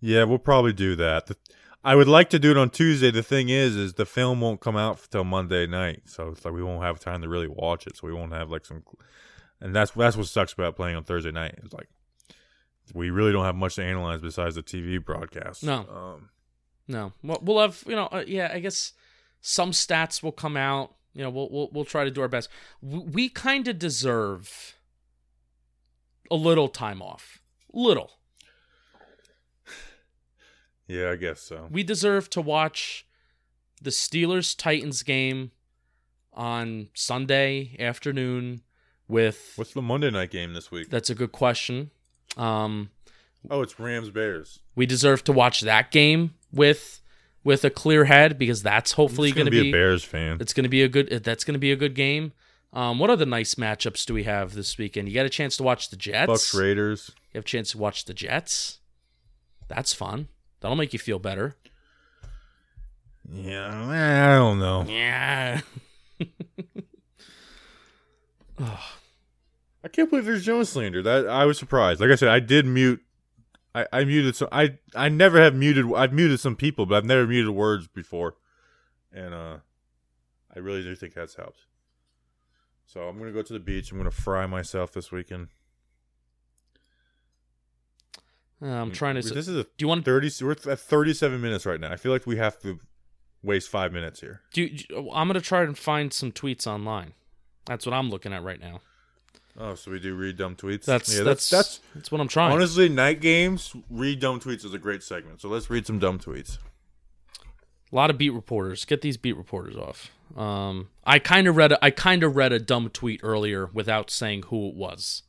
[0.05, 1.25] Yeah, we'll probably do that.
[1.25, 1.35] The,
[1.83, 3.09] I would like to do it on Tuesday.
[3.09, 6.53] The thing is, is the film won't come out till Monday night, so it's like
[6.53, 7.97] we won't have time to really watch it.
[7.97, 8.83] So we won't have like some,
[9.59, 11.55] and that's that's what sucks about playing on Thursday night.
[11.63, 11.89] It's like
[12.93, 15.63] we really don't have much to analyze besides the TV broadcast.
[15.63, 15.87] No.
[15.91, 16.29] um,
[16.87, 18.51] No, well, we'll have you know, uh, yeah.
[18.53, 18.93] I guess
[19.41, 20.93] some stats will come out.
[21.15, 22.47] You know, we'll we'll, we'll try to do our best.
[22.79, 24.75] We, we kind of deserve
[26.29, 27.41] a little time off.
[27.73, 28.14] Little.
[30.87, 31.67] Yeah, I guess so.
[31.71, 33.05] We deserve to watch
[33.81, 35.51] the Steelers Titans game
[36.33, 38.61] on Sunday afternoon.
[39.07, 40.89] With What's the Monday night game this week?
[40.89, 41.91] that's a good question.
[42.37, 42.89] Um,
[43.51, 44.59] Oh, it's Rams Bears.
[44.75, 47.01] we deserve to watch that game with
[47.43, 50.37] with a clear head because that's hopefully going to be, be a Bears fan.
[50.41, 51.23] It's going to be a good.
[51.23, 52.33] That's going to be a good game.
[52.73, 55.07] Um, what other nice matchups do we have this weekend?
[55.07, 56.25] You got a chance to watch the Jets.
[56.27, 57.11] Bucks Raiders.
[57.31, 58.79] You have a chance to watch the Jets.
[59.67, 60.27] That's fun.
[60.65, 61.55] That'll make you feel better.
[63.31, 64.83] Yeah, I don't know.
[64.87, 65.61] Yeah.
[68.59, 71.03] I can't believe there's Jones slander.
[71.03, 72.01] That I was surprised.
[72.01, 72.99] Like I said, I did mute.
[73.75, 74.47] I, I muted some.
[74.51, 75.85] I I never have muted.
[75.95, 78.33] I've muted some people, but I've never muted words before,
[79.13, 79.57] and uh,
[80.55, 81.67] I really do think that's helped.
[82.87, 83.91] So I'm gonna go to the beach.
[83.91, 85.49] I'm gonna fry myself this weekend.
[88.61, 89.21] Uh, I'm trying to.
[89.21, 90.05] This is a do you want?
[90.05, 90.31] thirty.
[90.41, 91.91] We're at 37 minutes right now.
[91.91, 92.79] I feel like we have to
[93.43, 94.41] waste five minutes here.
[94.53, 97.13] Do you, I'm going to try and find some tweets online.
[97.65, 98.81] That's what I'm looking at right now.
[99.57, 100.83] Oh, so we do read dumb tweets.
[100.83, 102.51] That's yeah, that's that's that's, what I'm trying.
[102.51, 103.73] honestly night games.
[103.89, 105.41] Read dumb tweets is a great segment.
[105.41, 106.57] So let's read some dumb tweets.
[107.91, 108.83] A lot of beat reporters.
[108.83, 110.11] Get these beat reporters off.
[110.35, 114.09] Um, I kind of read a, I kind of read a dumb tweet earlier without
[114.09, 115.23] saying who it was.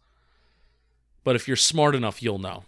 [1.22, 2.64] But if you're smart enough, you'll know.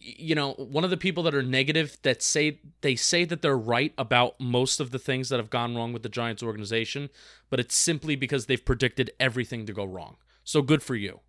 [0.00, 3.56] You know, one of the people that are negative that say they say that they're
[3.56, 7.10] right about most of the things that have gone wrong with the Giants organization,
[7.50, 10.16] but it's simply because they've predicted everything to go wrong.
[10.44, 11.20] So good for you.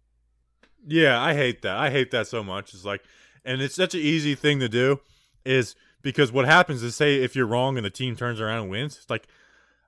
[0.85, 1.77] Yeah, I hate that.
[1.77, 2.73] I hate that so much.
[2.73, 3.03] It's like,
[3.45, 4.99] and it's such an easy thing to do,
[5.45, 8.69] is because what happens is, say if you're wrong and the team turns around and
[8.69, 9.27] wins, it's like,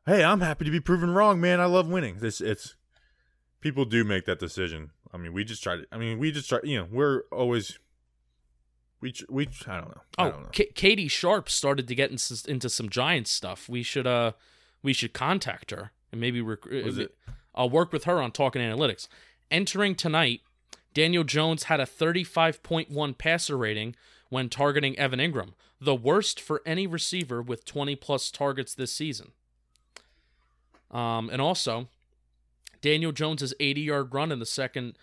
[0.06, 1.60] hey, I'm happy to be proven wrong, man.
[1.60, 2.18] I love winning.
[2.20, 2.76] This it's
[3.62, 4.92] people do make that decision.
[5.14, 5.86] I mean, we just try to.
[5.92, 6.60] I mean, we just try.
[6.64, 7.80] You know, we're always
[9.06, 9.48] we we.
[9.68, 10.02] I don't know.
[10.18, 10.50] I Oh, don't know.
[10.52, 13.70] K- Katie Sharp started to get into, into some Giants stuff.
[13.70, 14.32] We should uh
[14.82, 17.00] we should contact her and maybe rec- Was
[17.54, 19.08] I'll work with her on talking analytics.
[19.52, 20.42] Entering tonight,
[20.94, 23.96] Daniel Jones had a 35.1 passer rating
[24.30, 29.32] when targeting Evan Engram, the worst for any receiver with 20 plus targets this season.
[30.92, 31.88] Um, and also,
[32.82, 34.98] Daniel Jones's 80 yard run in the second,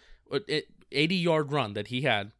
[0.90, 2.32] 80 yard run that he had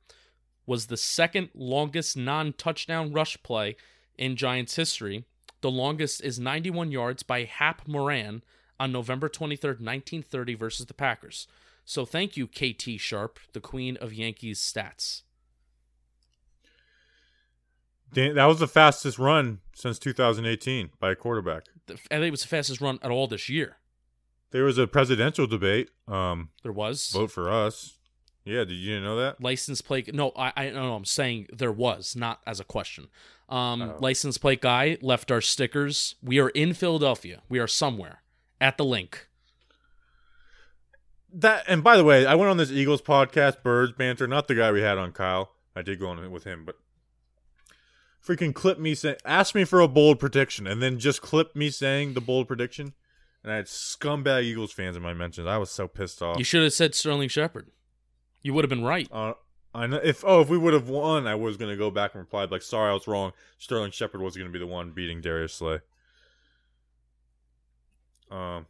[0.73, 3.77] was the second longest non touchdown rush play
[4.17, 5.27] in Giants history.
[5.61, 8.43] The longest is 91 yards by Hap Moran
[8.81, 11.47] on November 23rd, 1930, versus the Packers.
[11.85, 15.25] So thank you, Katie Sharp, the queen of Yankees stats.
[18.15, 21.65] That was the fastest run since 2018 by a quarterback.
[21.91, 23.77] I think it was the fastest run at all this year.
[24.53, 25.91] There was a presidential debate.
[26.09, 27.99] Um, There was vote for us.
[28.45, 29.41] Yeah, did you know that?
[29.41, 30.13] license plate.
[30.15, 33.09] No, I, I no, no, I'm saying there was, not as a question.
[33.49, 33.97] Um, Oh.
[34.01, 36.17] license plate guy left our stickers.
[36.23, 37.43] We are in Philadelphia.
[37.49, 38.23] We are somewhere
[38.61, 39.29] at the link.
[41.35, 44.55] That and by the way, I went on this Eagles podcast, Birds Banter, not the
[44.55, 45.53] guy we had on Kyle.
[45.75, 46.77] I did go on with him, but
[48.27, 51.71] freaking clip me saying, ask me for a bold prediction, and then just clip me
[51.71, 52.93] saying the bold prediction.
[53.43, 55.47] And I had scumbag Eagles fans in my mentions.
[55.49, 56.39] I was so pissed off.
[56.39, 57.71] You should have said Sterling Shepard.
[58.43, 59.09] You would have been right.
[59.11, 59.35] Uh,
[59.75, 62.21] I know if oh if we would have won, I was gonna go back and
[62.21, 63.33] reply like sorry I was wrong.
[63.59, 65.81] Sterling Shepard was gonna be the one beating Darius Slay.
[68.31, 68.67] Um.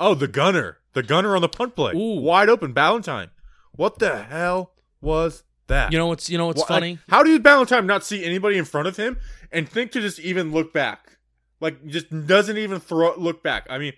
[0.00, 2.20] Oh, the gunner, the gunner on the punt play, Ooh.
[2.20, 3.30] wide open, Ballentine.
[3.72, 5.92] What the hell was that?
[5.92, 6.98] You know what's you know what's well, funny?
[7.08, 9.18] I, how did Ballentine not see anybody in front of him
[9.50, 11.18] and think to just even look back?
[11.60, 13.66] Like just doesn't even throw look back.
[13.68, 13.92] I mean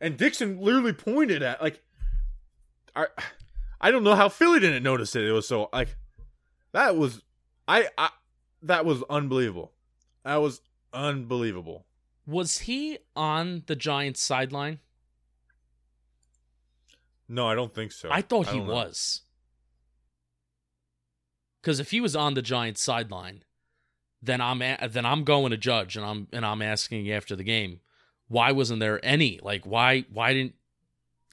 [0.00, 1.82] and Dixon literally pointed at like,
[2.94, 3.06] I,
[3.80, 5.24] I don't know how Philly didn't notice it.
[5.24, 5.96] It was so like,
[6.72, 7.22] that was,
[7.66, 8.10] I, I,
[8.62, 9.72] that was unbelievable.
[10.24, 10.60] That was
[10.92, 11.86] unbelievable.
[12.26, 14.80] Was he on the Giants sideline?
[17.28, 18.08] No, I don't think so.
[18.10, 19.22] I thought he was.
[21.60, 23.44] Because if he was on the Giants sideline,
[24.22, 27.44] then I'm a- then I'm going to judge and I'm and I'm asking after the
[27.44, 27.80] game,
[28.28, 30.54] why wasn't there any like why why didn't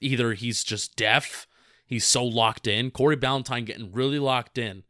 [0.00, 1.46] either he's just deaf,
[1.84, 2.90] he's so locked in.
[2.90, 4.84] Corey Ballentine getting really locked in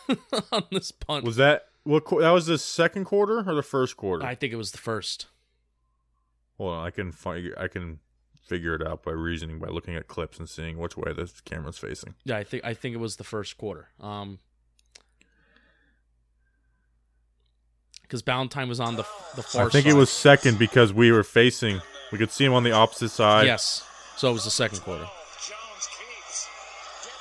[0.52, 1.24] on this punt.
[1.24, 2.04] Was that what?
[2.08, 4.24] That was the second quarter or the first quarter?
[4.24, 5.26] I think it was the first.
[6.58, 7.54] Well, I can find.
[7.58, 7.98] I can
[8.42, 11.78] figure it out by reasoning by looking at clips and seeing which way the camera's
[11.78, 12.14] facing.
[12.24, 13.88] Yeah, I think I think it was the first quarter.
[14.00, 14.38] Um,
[18.12, 19.06] because Ballentine was on the
[19.36, 19.66] the far.
[19.66, 19.94] I think side.
[19.94, 21.80] it was second because we were facing.
[22.12, 23.46] We could see him on the opposite side.
[23.46, 23.88] yes.
[24.18, 25.08] So it was the second quarter.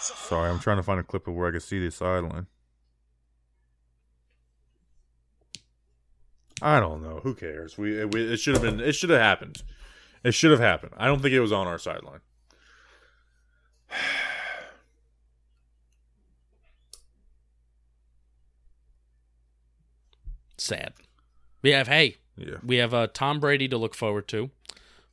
[0.02, 2.48] Sorry, I'm trying to find a clip of where I could see the sideline.
[6.62, 7.22] I don't know.
[7.24, 7.78] Who cares?
[7.78, 8.82] We it, we- it should have been.
[8.82, 9.64] It should have happened.
[10.26, 10.92] It should have happened.
[10.98, 12.20] I don't think it was on our sideline.
[20.62, 20.94] Sad.
[21.64, 22.58] We have hey, Yeah.
[22.64, 24.52] we have uh, Tom Brady to look forward to,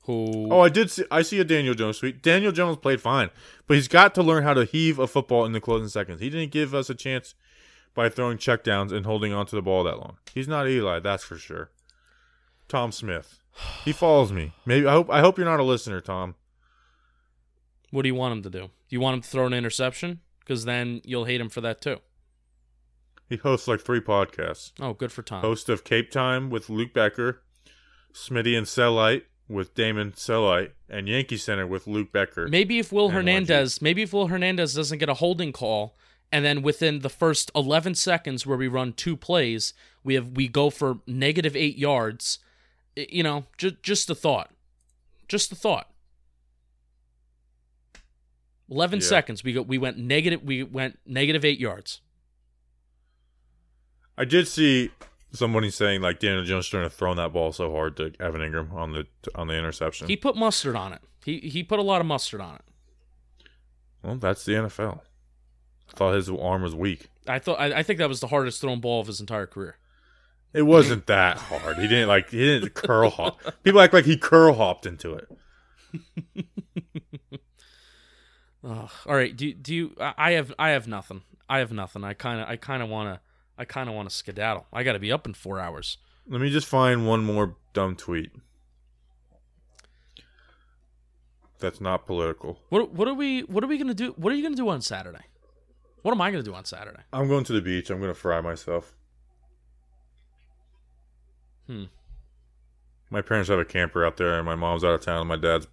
[0.03, 1.05] who Oh, I did see.
[1.11, 2.23] I see a Daniel Jones tweet.
[2.23, 3.31] Daniel Jones played fine,
[3.67, 6.21] but he's got to learn how to heave a football in the closing seconds.
[6.21, 7.35] He didn't give us a chance
[7.95, 10.19] by throwing checkdowns and holding onto the ball that long.
[10.35, 11.71] He's not Eli, that's for sure.
[12.69, 13.39] Tom Smith.
[13.87, 14.53] He follows me.
[14.67, 15.09] Maybe I hope.
[15.11, 16.35] I hope you're not a listener, Tom.
[17.91, 18.61] what do you want him to do?
[18.61, 20.21] Do you want him to throw an interception?
[20.41, 21.99] Because then you'll hate him for that too.
[23.29, 24.73] He hosts like three podcasts.
[24.81, 25.43] Oh, good for Tom.
[25.43, 27.43] Host of Cape Time with Luke Becker,
[28.15, 32.49] Smitty and Sellite with Damon Sellite, and Yankee Center with Luke Becker.
[32.49, 35.95] Maybe if Will And Hernandez, maybe if Will Hernandez doesn't get a holding call,
[36.33, 39.73] and then within the first eleven seconds where we run two plays,
[40.05, 42.39] we have we go for negative eight yards.
[42.97, 44.51] You know, just just a thought,
[45.29, 45.91] just a thought.
[48.71, 49.07] Eleven Yeah.
[49.07, 52.01] seconds, we go we went negative we went negative eight yards.
[54.19, 54.91] I did see
[55.33, 58.73] somebody saying like Daniel Jones shouldn't have thrown that ball so hard to Evan Engram
[58.73, 60.09] on the on the interception.
[60.09, 61.01] He put mustard on it.
[61.25, 62.63] He he put a lot of mustard on it.
[64.03, 65.01] well, that's the NFL.
[65.89, 67.07] I thought his arm was weak.
[67.27, 69.77] I thought I, I think that was the hardest thrown ball of his entire career.
[70.53, 71.77] It wasn't that hard.
[71.77, 73.39] He didn't like he didn't crow hop.
[73.63, 75.29] People act like he crow hopped into it.
[78.65, 78.91] Ugh.
[79.07, 79.37] All right.
[79.37, 79.95] Do do you?
[80.01, 81.23] I I have I have nothing.
[81.49, 82.03] I have nothing.
[82.03, 83.21] I kind of I kind of want to
[83.59, 84.67] I kind of want to skedaddle.
[84.73, 85.99] I got to be up in four hours.
[86.29, 88.31] Let me just find one more dumb tweet.
[91.59, 92.61] That's not political.
[92.69, 94.13] What what are we what are we gonna do?
[94.13, 95.25] What are you gonna do on Saturday?
[96.03, 97.01] What am I gonna do on Saturday?
[97.13, 97.91] I'm going to the beach.
[97.91, 98.93] I'm going to fry myself.
[101.67, 101.85] Hmm.
[103.11, 105.37] My parents have a camper out there, and my mom's out of town, and my
[105.37, 105.67] dad's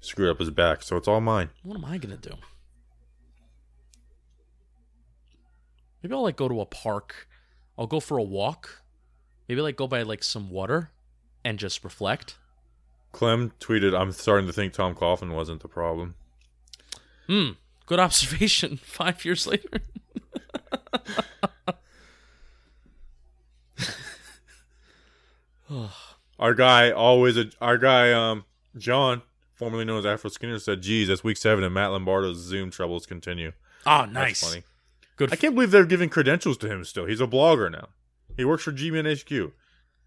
[0.00, 1.50] screwed up his back, so it's all mine.
[1.62, 2.34] What am I gonna do?
[6.02, 7.28] Maybe I'll like go to a park.
[7.76, 8.82] I'll go for a walk.
[9.48, 10.90] Maybe like go by like some water
[11.44, 12.36] and just reflect.
[13.12, 16.14] Clem tweeted, "I'm starting to think Tom Coughlin wasn't the problem."
[17.26, 17.50] Hmm.
[17.86, 18.76] Good observation.
[18.82, 19.80] Five years later.
[26.38, 28.44] Our guy always, a, our guy, um,
[28.76, 29.22] John,
[29.54, 33.06] formerly known as Afro Skinner, said, "Geez, that's week seven, and Matt Lombardo's Zoom troubles
[33.06, 33.52] continue."
[33.84, 34.40] Oh, That's nice.
[34.48, 34.62] funny.
[35.18, 35.32] Good.
[35.32, 37.04] I can't believe they're giving credentials to him still.
[37.04, 37.88] He's a blogger now.
[38.36, 39.52] He works for G-Man HQ.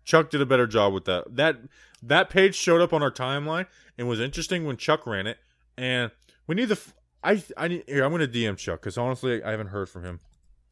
[0.06, 1.36] Chuck did a better job with that.
[1.36, 1.58] That
[2.02, 5.38] that page showed up on our timeline and was interesting when Chuck ran it.
[5.78, 6.12] And
[6.48, 6.80] we need the.
[7.24, 8.04] I I need here.
[8.04, 10.22] I'm gonna DM Chuck because honestly, I haven't heard from him.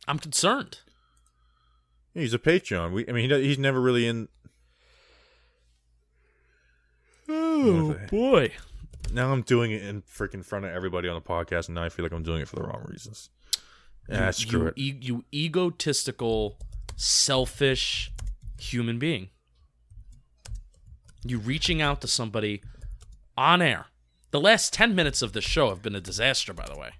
[0.07, 0.79] I'm concerned.
[2.13, 2.93] He's a Patreon.
[2.93, 4.29] We I mean he, he's never really in.
[7.27, 8.53] Oh boy.
[9.13, 11.89] Now I'm doing it in freaking front of everybody on the podcast, and now I
[11.89, 13.29] feel like I'm doing it for the wrong reasons.
[14.11, 14.73] Ah, screw you, it.
[14.77, 16.57] e- you egotistical,
[16.95, 18.11] selfish
[18.59, 19.29] human being.
[21.23, 22.61] You reaching out to somebody
[23.37, 23.85] on air.
[24.31, 26.91] The last ten minutes of the show have been a disaster, by the way.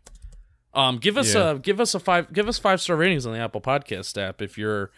[0.73, 1.51] Um, give us Yeah.
[1.51, 4.41] a give us a five give us five star ratings on the Apple Podcast app
[4.41, 4.91] if you're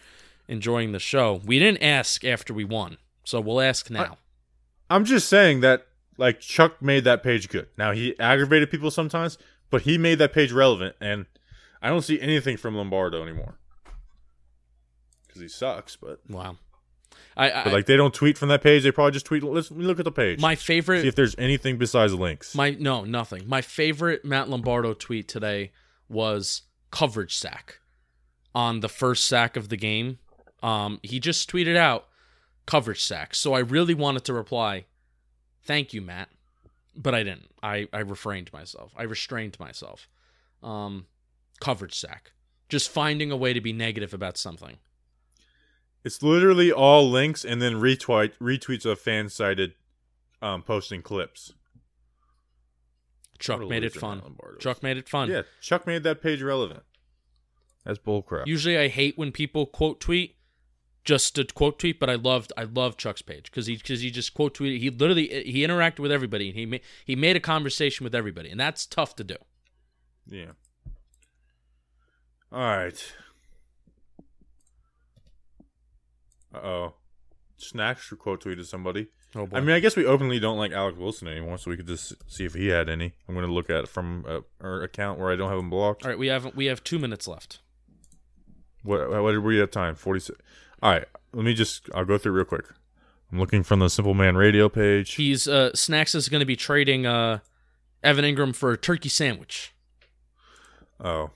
[0.48, 1.40] enjoying the show.
[1.44, 4.18] We didn't ask after we won, so we'll ask now.
[4.90, 5.86] I'm just saying that
[6.18, 7.68] like Chuck made that page good.
[7.78, 9.38] Now he aggravated people sometimes,
[9.70, 11.26] but he made that page relevant, and
[11.82, 13.58] I don't see anything from Lombardo anymore
[15.26, 15.96] because he sucks.
[15.96, 16.56] But, Wow.
[17.36, 19.42] I, I but like they don't tweet from that page; they probably just tweet.
[19.42, 20.40] Let's look at the page.
[20.40, 22.54] my see favorite if there's anything besides links.
[22.54, 23.48] my no nothing.
[23.48, 25.72] My favorite Matt Lombardo tweet today
[26.08, 27.78] was coverage sack
[28.54, 30.18] on the first sack of the game.
[30.62, 32.06] Um, he just tweeted out
[32.66, 33.34] coverage sack.
[33.34, 34.84] So I really wanted to reply,
[35.62, 36.28] "Thank you, Matt,"
[36.94, 37.50] but I didn't.
[37.62, 38.92] I I refrained myself.
[38.96, 40.08] I restrained myself.
[40.62, 41.06] Um,
[41.62, 42.32] coverage sack.
[42.68, 44.78] Just finding a way to be negative about something.
[46.04, 49.74] It's literally all links and then retweet retweets of FanSided
[50.40, 51.52] um, posting clips.
[53.38, 54.18] Chuck made it fun.
[54.18, 54.62] Matt Lombardo is.
[54.62, 55.30] Chuck made it fun.
[55.30, 56.82] Yeah, Chuck made that page relevant.
[57.84, 58.46] That's bullcrap.
[58.46, 60.36] Usually I hate when people quote tweet
[61.04, 64.10] just to quote tweet, but I loved I love Chuck's page because he because he
[64.10, 64.80] just quote tweeted.
[64.80, 68.50] He literally he interacted with everybody and he made he made a conversation with everybody,
[68.50, 69.36] and that's tough to do.
[70.26, 70.52] Yeah.
[72.52, 73.12] All right.
[76.54, 76.94] Uh oh.
[77.56, 79.08] Snacks quote tweeted somebody.
[79.34, 79.56] Oh boy.
[79.56, 82.14] I mean, I guess we openly don't like Alec Wilson anymore, so we could just
[82.30, 83.14] see if he had any.
[83.26, 84.26] I'm going to look at it from
[84.60, 86.04] our account where I don't have him blocked.
[86.04, 87.60] all right, we have we have two minutes left.
[88.82, 89.94] What, what did we have time?
[89.94, 90.38] 46.
[90.82, 91.04] All right.
[91.32, 92.66] Let me just, I'll go through real quick.
[93.30, 95.14] I'm looking from the Simple Man Radio page.
[95.14, 97.38] He's uh Snacks is going to be trading uh
[98.02, 99.72] Evan Engram for a turkey sandwich.
[101.00, 101.30] Oh.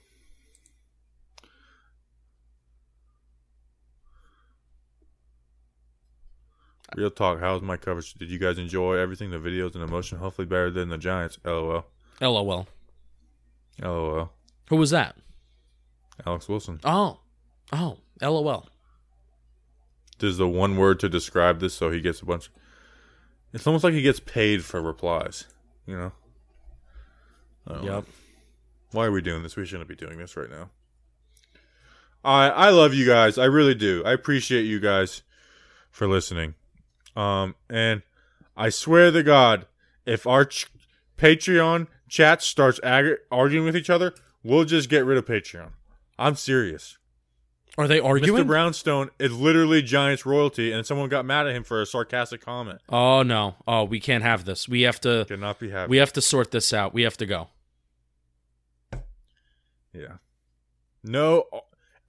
[6.97, 7.41] Real talk.
[7.41, 8.15] How's my coverage?
[8.15, 9.31] Did you guys enjoy everything?
[9.31, 10.17] The videos and emotion.
[10.17, 11.39] Hopefully better than the Giants.
[11.45, 11.85] LOL.
[12.23, 12.67] LOL.
[13.83, 14.33] LOL.
[14.71, 15.15] Who was that?
[16.25, 16.81] Alex Wilson.
[16.85, 17.21] Oh,
[17.71, 18.67] oh, LOL.
[20.19, 22.51] There's the one word to describe this, so he gets a bunch.
[23.53, 25.45] It's almost like he gets paid for replies.
[25.87, 26.13] You know.
[27.69, 27.95] Don't know.
[27.97, 28.05] Yep.
[28.93, 29.57] Why are we doing this?
[29.57, 30.71] We shouldn't be doing this right now.
[32.25, 33.37] I I love you guys.
[33.37, 34.03] I really do.
[34.07, 35.23] I appreciate you guys
[35.91, 36.55] for listening.
[37.17, 38.03] Um, and
[38.57, 39.67] I swear to God,
[40.05, 40.67] if our ch-
[41.17, 44.15] Patreon chat starts ag- arguing with each other,
[44.45, 45.71] we'll just get rid of Patreon.
[46.19, 46.99] I'm serious.
[47.79, 48.45] Are they arguing?
[48.45, 48.47] Mr.
[48.47, 52.81] Brownstone is literally Giants royalty, and someone got mad at him for a sarcastic comment.
[52.89, 53.57] Oh no.
[53.69, 54.67] Oh, we can't have this.
[54.67, 55.27] We have to.
[55.29, 55.91] Cannot be happy.
[55.91, 56.95] We have to sort this out.
[56.95, 57.49] We have to go.
[59.93, 60.17] Yeah.
[61.03, 61.45] No,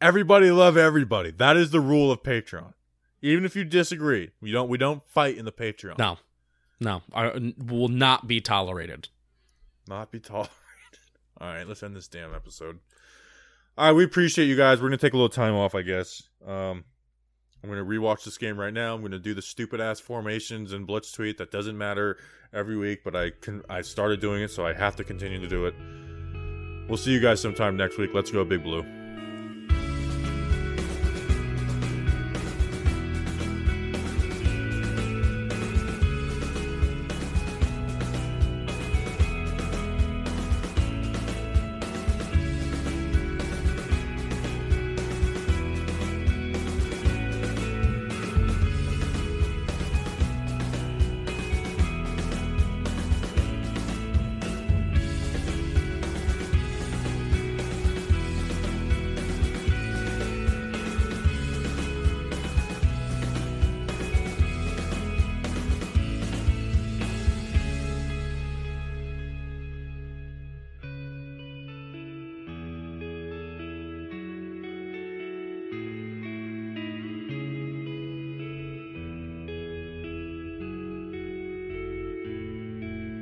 [0.01, 1.31] everybody love everybody.
[1.31, 2.73] That is the rule of Patreon.
[3.27, 5.97] Even if you disagree, we don't we don't fight in the Patreon.
[5.97, 6.17] No,
[6.79, 9.09] no, I will not be tolerated.
[9.87, 10.53] Not be tolerated.
[11.41, 12.79] All right, let's end this damn episode.
[13.77, 14.81] All right, we appreciate you guys.
[14.81, 16.23] We're gonna take a little time off, I guess.
[16.45, 16.85] Um,
[17.63, 18.95] I'm gonna rewatch this game right now.
[18.95, 22.17] I'm gonna do the stupid ass formations and blitz tweet that doesn't matter
[22.53, 25.47] every week, but I can I started doing it, so I have to continue to
[25.47, 25.75] do it.
[26.87, 28.11] We'll see you guys sometime next week.
[28.13, 28.96] Let's go, Big Blue.